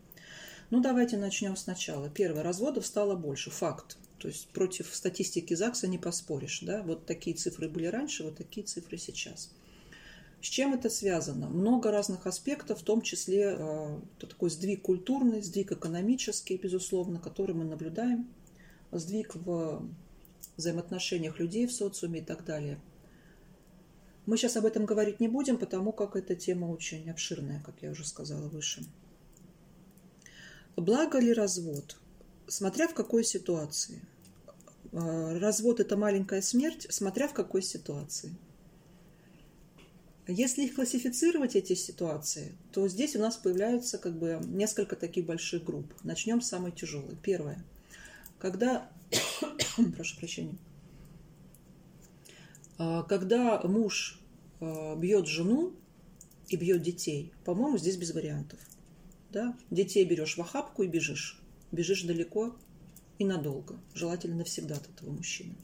[0.70, 2.08] Ну, давайте начнем сначала.
[2.10, 2.42] Первое.
[2.42, 3.50] Разводов стало больше.
[3.50, 3.96] Факт.
[4.18, 6.60] То есть против статистики ЗАГСа не поспоришь.
[6.60, 6.82] Да?
[6.82, 9.50] Вот такие цифры были раньше, вот такие цифры сейчас.
[10.42, 11.48] С чем это связано?
[11.48, 17.64] Много разных аспектов, в том числе э, такой сдвиг культурный, сдвиг экономический, безусловно, который мы
[17.64, 18.26] наблюдаем,
[18.90, 19.86] сдвиг в
[20.60, 22.80] взаимоотношениях людей в социуме и так далее.
[24.26, 27.90] Мы сейчас об этом говорить не будем, потому как эта тема очень обширная, как я
[27.90, 28.84] уже сказала выше.
[30.76, 31.96] Благо ли развод?
[32.46, 34.02] Смотря в какой ситуации.
[34.92, 38.36] А, развод– это маленькая смерть, смотря в какой ситуации.
[40.26, 45.64] Если их классифицировать, эти ситуации, то здесь у нас появляются как бы несколько таких больших
[45.64, 45.92] групп.
[46.04, 47.16] Начнем с самой тяжелой.
[47.20, 47.64] Первое.
[48.38, 48.88] Когда,
[49.96, 50.56] прошу прощения,
[52.78, 54.20] а, когда муж
[54.60, 55.74] а, бьет жену
[56.48, 58.58] и бьет детей, по-моему, здесь без вариантов.
[59.30, 59.56] Да?
[59.70, 61.40] Детей берешь в охапку и бежишь.
[61.70, 62.56] Бежишь далеко
[63.18, 63.78] и надолго.
[63.94, 65.54] Желательно навсегда от этого мужчины.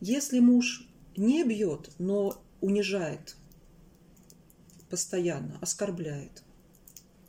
[0.00, 3.36] Если муж не бьет, но унижает
[4.88, 6.42] постоянно, оскорбляет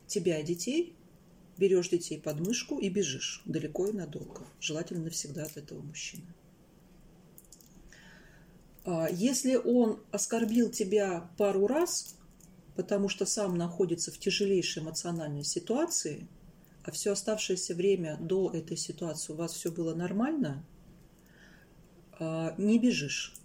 [0.07, 0.95] тебя и детей,
[1.61, 4.47] берешь детей под мышку и бежишь далеко и надолго.
[4.59, 6.25] Желательно навсегда от этого мужчины.
[8.83, 12.15] А если он оскорбил тебя пару раз,
[12.75, 16.27] потому что сам находится в тяжелейшей эмоциональной ситуации,
[16.83, 20.65] а все оставшееся время до этой ситуации у вас все было нормально,
[22.17, 23.35] а, не бежишь,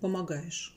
[0.00, 0.76] помогаешь.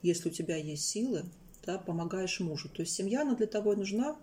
[0.00, 1.26] Если у тебя есть силы,
[1.66, 2.70] да, помогаешь мужу.
[2.70, 4.16] То есть семья, она для того и нужна,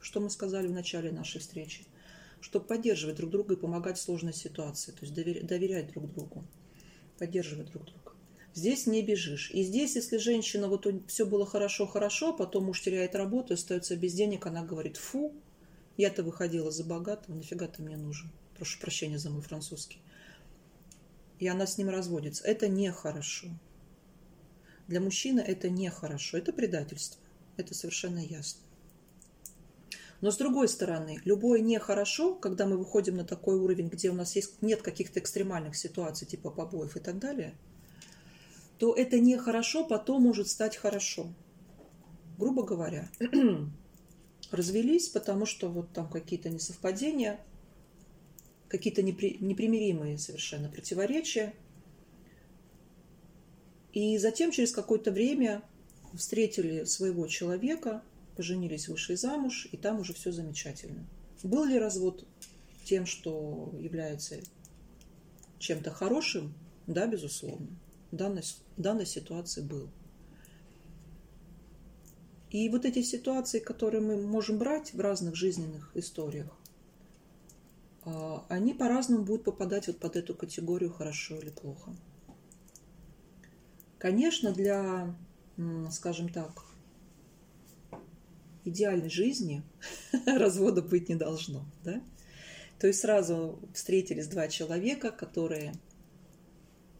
[0.00, 1.84] что мы сказали в начале нашей встречи,
[2.40, 6.44] чтобы поддерживать друг друга и помогать в сложной ситуации, то есть доверять друг другу,
[7.18, 8.12] поддерживать друг друга.
[8.52, 9.50] Здесь не бежишь.
[9.52, 14.46] И здесь, если женщина, вот все было хорошо-хорошо, потом муж теряет работу, остается без денег,
[14.46, 15.32] она говорит, фу,
[15.96, 18.30] я-то выходила за богатого, нафига ты мне нужен?
[18.56, 20.00] Прошу прощения за мой французский.
[21.38, 22.44] И она с ним разводится.
[22.44, 23.48] Это нехорошо.
[24.88, 26.36] Для мужчины это нехорошо.
[26.36, 27.20] Это предательство.
[27.56, 28.60] Это совершенно ясно.
[30.20, 34.36] Но с другой стороны, любое нехорошо, когда мы выходим на такой уровень, где у нас
[34.36, 37.54] есть, нет каких-то экстремальных ситуаций, типа побоев и так далее–
[38.80, 41.30] то это нехорошо потом может стать хорошо.
[42.38, 43.10] Грубо говоря,
[44.50, 47.38] развелись, потому что вот там какие-то несовпадения,
[48.68, 51.52] какие-то непри, непримиримые совершенно противоречия.
[53.92, 55.60] И затем через какое-то время
[56.14, 58.02] встретили своего человека,
[58.40, 61.04] поженились, вышли замуж, и там уже все замечательно.
[61.42, 62.24] Был ли развод
[62.84, 64.36] тем, что является
[65.58, 66.54] чем-то хорошим?
[66.86, 67.68] Да, безусловно
[68.12, 68.42] данной,
[68.76, 69.88] данной ситуации был.
[72.50, 76.48] И вот эти ситуации, которые мы можем брать в разных жизненных историях,
[78.04, 81.94] а, они по-разному будут попадать вот под эту категорию хорошо или плохо.
[83.98, 85.14] Конечно, для,
[85.90, 86.64] скажем так,
[88.64, 89.62] идеальной жизни
[90.26, 91.64] развода быть не должно.
[91.84, 92.02] Да?
[92.78, 95.74] То есть сразу встретились два человека, которые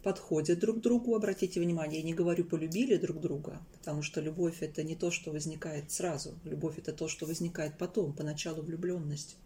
[0.03, 1.15] подходят друг к другу.
[1.15, 5.31] Обратите внимание, я не говорю полюбили друг друга, потому что любовь это не то, что
[5.31, 6.35] возникает сразу.
[6.45, 9.37] Любовь это то, что возникает потом, поначалу влюбленность.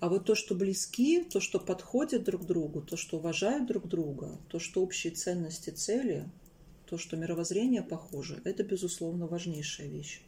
[0.00, 4.36] А вот то, что близки, то, что подходят друг другу, то, что уважают друг друга,
[4.48, 6.28] то, что общие ценности, цели,
[6.86, 10.20] то, что мировоззрение похоже, это, безусловно, важнейшая вещь.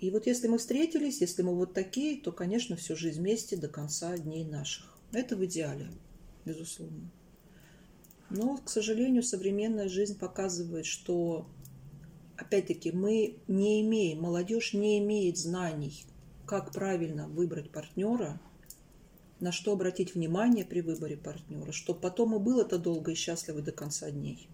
[0.00, 3.68] И вот если мы встретились, если мы вот такие, то, конечно, всю жизнь вместе до
[3.68, 4.96] конца дней наших.
[5.12, 5.88] Это в идеале
[6.44, 7.10] безусловно.
[8.30, 11.46] Но, к сожалению, современная жизнь показывает, что,
[12.36, 16.04] опять-таки, мы не имеем, молодежь не имеет знаний,
[16.46, 18.40] как правильно выбрать партнера,
[19.40, 23.62] на что обратить внимание при выборе партнера, чтобы потом и был это долго и счастливо
[23.62, 24.48] до конца дней.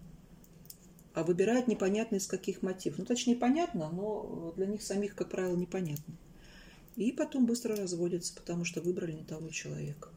[1.15, 2.99] А выбирают непонятно из каких мотивов.
[2.99, 6.13] Ну, точнее, понятно, но для них самих, как правило, непонятно.
[6.97, 10.09] И потом быстро разводятся, потому что выбрали не того человека.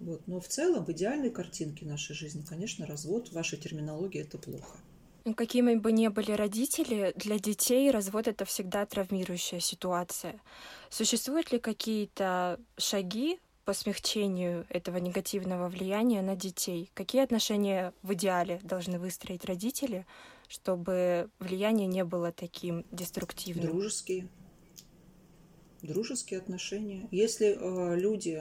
[0.00, 0.26] Вот.
[0.26, 4.76] Но в целом, в идеальной картинке нашей жизни, конечно, развод в вашей терминологии это плохо.
[5.24, 10.40] Ну, какими бы ни были родители, для детей развод это всегда травмирующая ситуация.
[10.90, 16.88] Существуют ли какие-то шаги по смягчению этого негативного влияния на детей?
[16.94, 20.06] Какие отношения в идеале должны выстроить родители,
[20.46, 23.66] чтобы влияние не было таким деструктивным?
[23.66, 24.28] Дружеские.
[25.82, 27.08] Дружеские отношения.
[27.10, 28.40] Если э, люди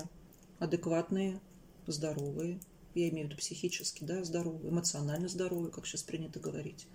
[0.60, 1.42] адекватные,
[1.88, 2.60] здоровые,
[2.94, 6.86] я имею в виду психически, да, здоровые, эмоционально здоровые, как сейчас принято говорить,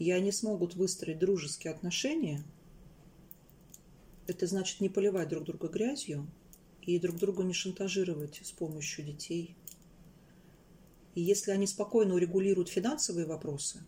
[0.00, 2.42] и они смогут выстроить дружеские отношения,
[4.26, 6.26] это значит не поливать друг друга грязью
[6.94, 9.56] и друг друга не шантажировать с помощью детей.
[11.14, 13.78] И если они спокойно урегулируют финансовые вопросы,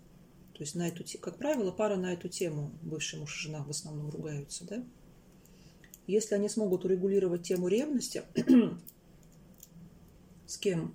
[0.53, 3.71] то есть на эту, как правило, пара на эту тему, бывший муж и жена в
[3.71, 4.85] основном ругаются, да,
[6.07, 8.23] если они смогут урегулировать тему ревности,
[10.47, 10.95] с кем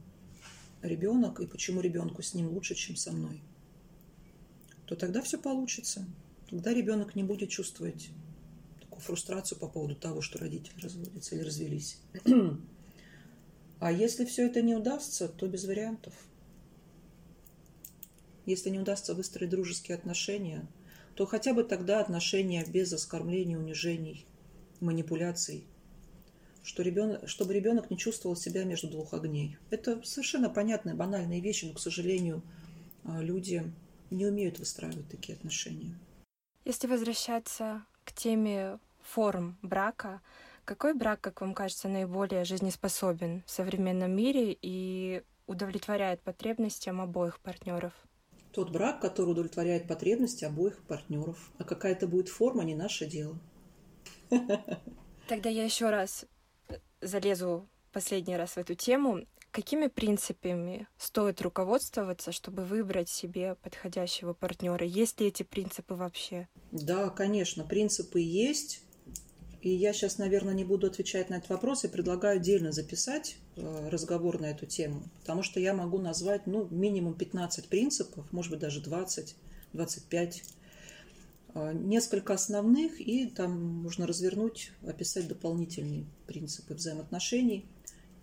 [0.81, 3.41] ребенок и почему ребенку с ним лучше, чем со мной,
[4.85, 6.05] то тогда все получится.
[6.49, 8.09] Тогда ребенок не будет чувствовать
[8.99, 11.99] фрустрацию по поводу того, что родители разводятся или развелись.
[13.79, 16.13] А если все это не удастся, то без вариантов.
[18.47, 20.67] Если не удастся выстроить дружеские отношения,
[21.13, 24.25] то хотя бы тогда отношения без оскорблений, унижений,
[24.79, 25.63] манипуляций,
[26.63, 29.57] что ребенок, чтобы ребенок не чувствовал себя между двух огней.
[29.69, 32.41] Это совершенно понятные, банальные вещи, но, к сожалению,
[33.03, 33.71] а, люди
[34.09, 35.97] не умеют выстраивать такие отношения.
[36.65, 40.21] Если возвращаться к теме форм брака,
[40.65, 47.93] какой брак, как вам кажется, наиболее жизнеспособен в современном мире и удовлетворяет потребностям обоих партнеров?
[48.51, 51.51] Тот брак, который удовлетворяет потребности обоих партнеров.
[51.57, 53.39] А какая это будет форма, не наше дело.
[55.27, 56.25] Тогда я еще раз
[57.01, 59.25] залезу последний раз в эту тему.
[59.51, 64.85] Какими принципами стоит руководствоваться, чтобы выбрать себе подходящего партнера?
[64.85, 66.47] Есть ли эти принципы вообще?
[66.71, 68.83] Да, конечно, принципы есть.
[69.61, 73.89] И я сейчас, наверное, не буду отвечать на этот вопрос и предлагаю отдельно записать э,
[73.89, 78.59] разговор на эту тему, потому что я могу назвать ну, минимум 15 принципов, может быть,
[78.59, 79.35] даже 20,
[79.73, 80.43] 25,
[81.55, 87.65] э, несколько основных, и там можно развернуть, описать дополнительные принципы взаимоотношений.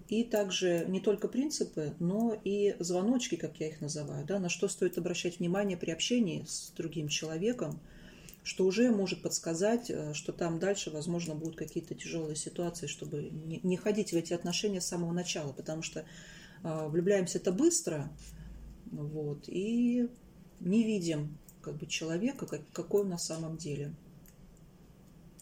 [0.08, 4.68] И также не только принципы, но и звоночки, как я их называю, да, на что
[4.68, 7.80] стоит обращать внимание при общении с другим человеком–
[8.44, 13.76] что уже может подсказать, э, что там дальше, возможно, будут какие-то тяжелые ситуации, чтобы не
[13.76, 16.04] ходить в эти отношения с самого начала, потому что
[16.62, 18.12] э, влюбляемся это быстро,
[18.92, 20.08] вот, и
[20.60, 23.94] не видим как бы человека, какой он на самом деле.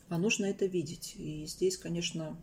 [0.09, 1.15] А нужно это видеть.
[1.19, 2.37] И здесь, конечно,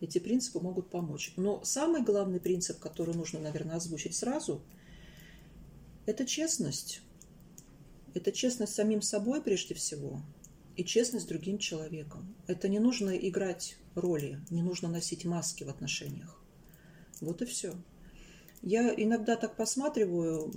[0.00, 1.32] эти принципы могут помочь.
[1.36, 4.62] Но самый главный принцип, который нужно, наверное, озвучить сразу,
[6.06, 7.02] это честность.
[8.14, 10.20] Это честность самим собой прежде всего
[10.76, 12.34] и честность другим человеком.
[12.46, 16.40] Это не нужно играть роли, не нужно носить маски в отношениях.
[17.20, 17.74] Вот и все.
[18.62, 20.52] Я иногда так посматриваю,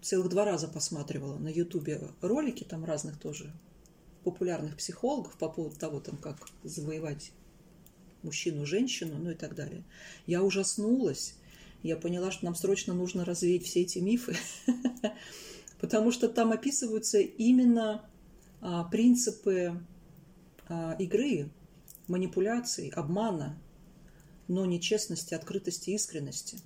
[0.00, 3.52] целых два раза посматривала на Ютубе ролики там разных тоже
[4.24, 7.30] популярных психологов по поводу того, там, как завоевать
[8.22, 9.84] мужчину, женщину, ну и так далее.
[10.26, 11.34] Я ужаснулась.
[11.82, 14.36] Я поняла, что нам срочно нужно развеять все эти мифы.
[15.80, 18.08] потому что там описываются именно
[18.60, 19.80] а, принципы
[20.68, 21.50] а, игры,
[22.08, 23.58] манипуляций, обмана,
[24.48, 26.58] но не честности, открытости, искренности.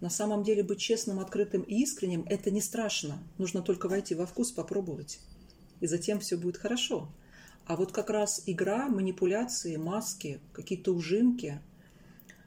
[0.00, 3.22] На самом деле быть честным, открытым и искренним– это не страшно.
[3.38, 5.20] Нужно только войти во вкус, попробовать.
[5.80, 7.08] И затем все будет хорошо.
[7.66, 11.60] А вот как раз игра, манипуляции, маски, какие-то ужимки,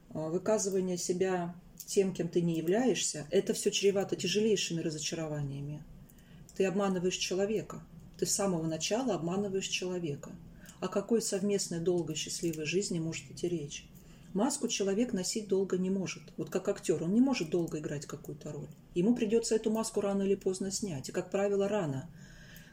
[0.10, 5.84] а, выказывание себя тем, кем ты не являешься, это все чревато тяжелейшими разочарованиями.
[6.56, 7.84] Ты обманываешь человека.
[8.18, 10.32] Ты с самого начала обманываешь человека.
[10.80, 13.88] О какой совместной, долгой, счастливой жизни может идти речь?
[14.34, 16.22] Маску человек носить долго не может.
[16.38, 18.70] Вот как актер, он не может долго играть какую-то роль.
[18.94, 21.10] Ему придется эту маску рано или поздно снять.
[21.10, 22.10] И, как правило, рано.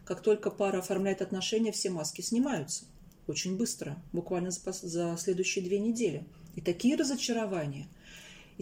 [0.05, 2.85] Как только пара оформляет отношения, все маски снимаются.
[3.29, 6.25] Очень быстро, буквально за, за следующие две недели.
[6.57, 7.87] И такие разочарования–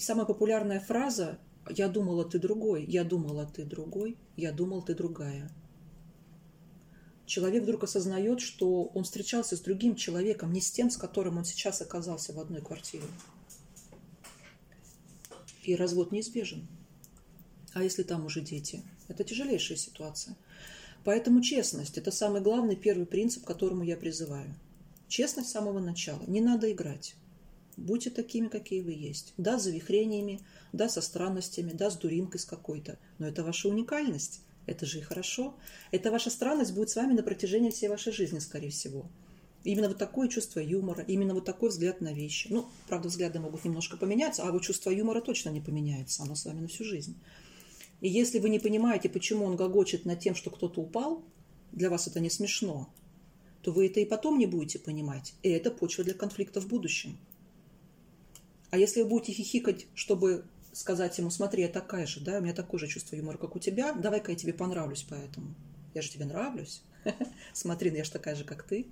[0.00, 1.38] и самая популярная фраза
[1.68, 5.50] «Я думала, ты другой, я думала, ты другой, я думал, ты другая».
[7.26, 11.44] Человек вдруг осознает, что он встречался с другим человеком, не с тем, с которым он
[11.44, 13.04] сейчас оказался в одной квартире.
[15.64, 16.66] И развод неизбежен.
[17.74, 18.82] А если там уже дети?
[19.08, 20.34] Это тяжелейшая ситуация.
[21.04, 24.54] Поэтому честность– это самый главный первый принцип, к которому я призываю.
[25.08, 26.22] Честность с самого начала.
[26.26, 27.16] Не надо играть.
[27.80, 29.32] Будьте такими, какие вы есть.
[29.38, 30.40] Да, с завихрениями,
[30.72, 32.98] да, со странностями, да, с дуринкой с какой-то.
[33.18, 34.42] Но это ваша уникальность.
[34.66, 35.54] Это же и хорошо.
[35.90, 39.06] Эта ваша странность будет с вами на протяжении всей вашей жизни, скорее всего.
[39.64, 42.48] Именно вот такое чувство юмора, именно вот такой взгляд на вещи.
[42.50, 46.22] Ну, правда, взгляды могут немножко поменяться, а вот чувство юмора точно не поменяется.
[46.22, 47.16] Оно с вами на всю жизнь.
[48.02, 51.24] И если вы не понимаете, почему он гогочет над тем, что кто-то упал,
[51.72, 52.92] для вас это не смешно,
[53.62, 55.34] то вы это и потом не будете понимать.
[55.42, 57.18] И это почва для конфликта в будущем.
[58.70, 62.54] А если вы будете хихикать, чтобы сказать ему, смотри, я такая же, да, у меня
[62.54, 65.54] такое же чувство юмора, как у тебя, давай-ка я тебе понравлюсь поэтому.
[65.94, 66.82] Я же тебе нравлюсь.
[67.52, 68.86] Смотри, ну я же такая же, как ты.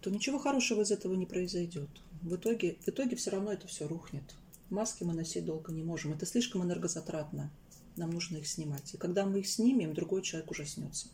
[0.00, 1.88] То ничего хорошего из этого не произойдет.
[2.22, 4.22] В итоге, в итоге все равно это все рухнет.
[4.70, 6.12] Маски мы носить долго не можем.
[6.12, 7.50] Это слишком энергозатратно.
[7.96, 8.94] Нам нужно их снимать.
[8.94, 11.08] И когда мы их снимем, другой человек ужаснется.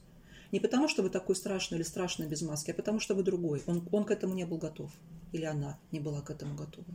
[0.50, 3.62] Не потому, что вы такой страшный или страшный без маски, а потому, что вы другой.
[3.66, 4.90] Он, он к этому не был готов.
[5.32, 6.86] Или она не была к этому готова.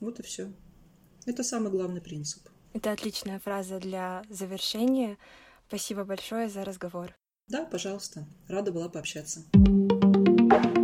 [0.00, 0.52] Вот и все.
[1.26, 2.48] Это самый главный принцип.
[2.72, 5.16] Это отличная фраза для завершения.
[5.68, 7.14] Спасибо большое за разговор.
[7.48, 8.26] Да, пожалуйста.
[8.48, 9.44] Рада была пообщаться.
[9.54, 10.83] thank you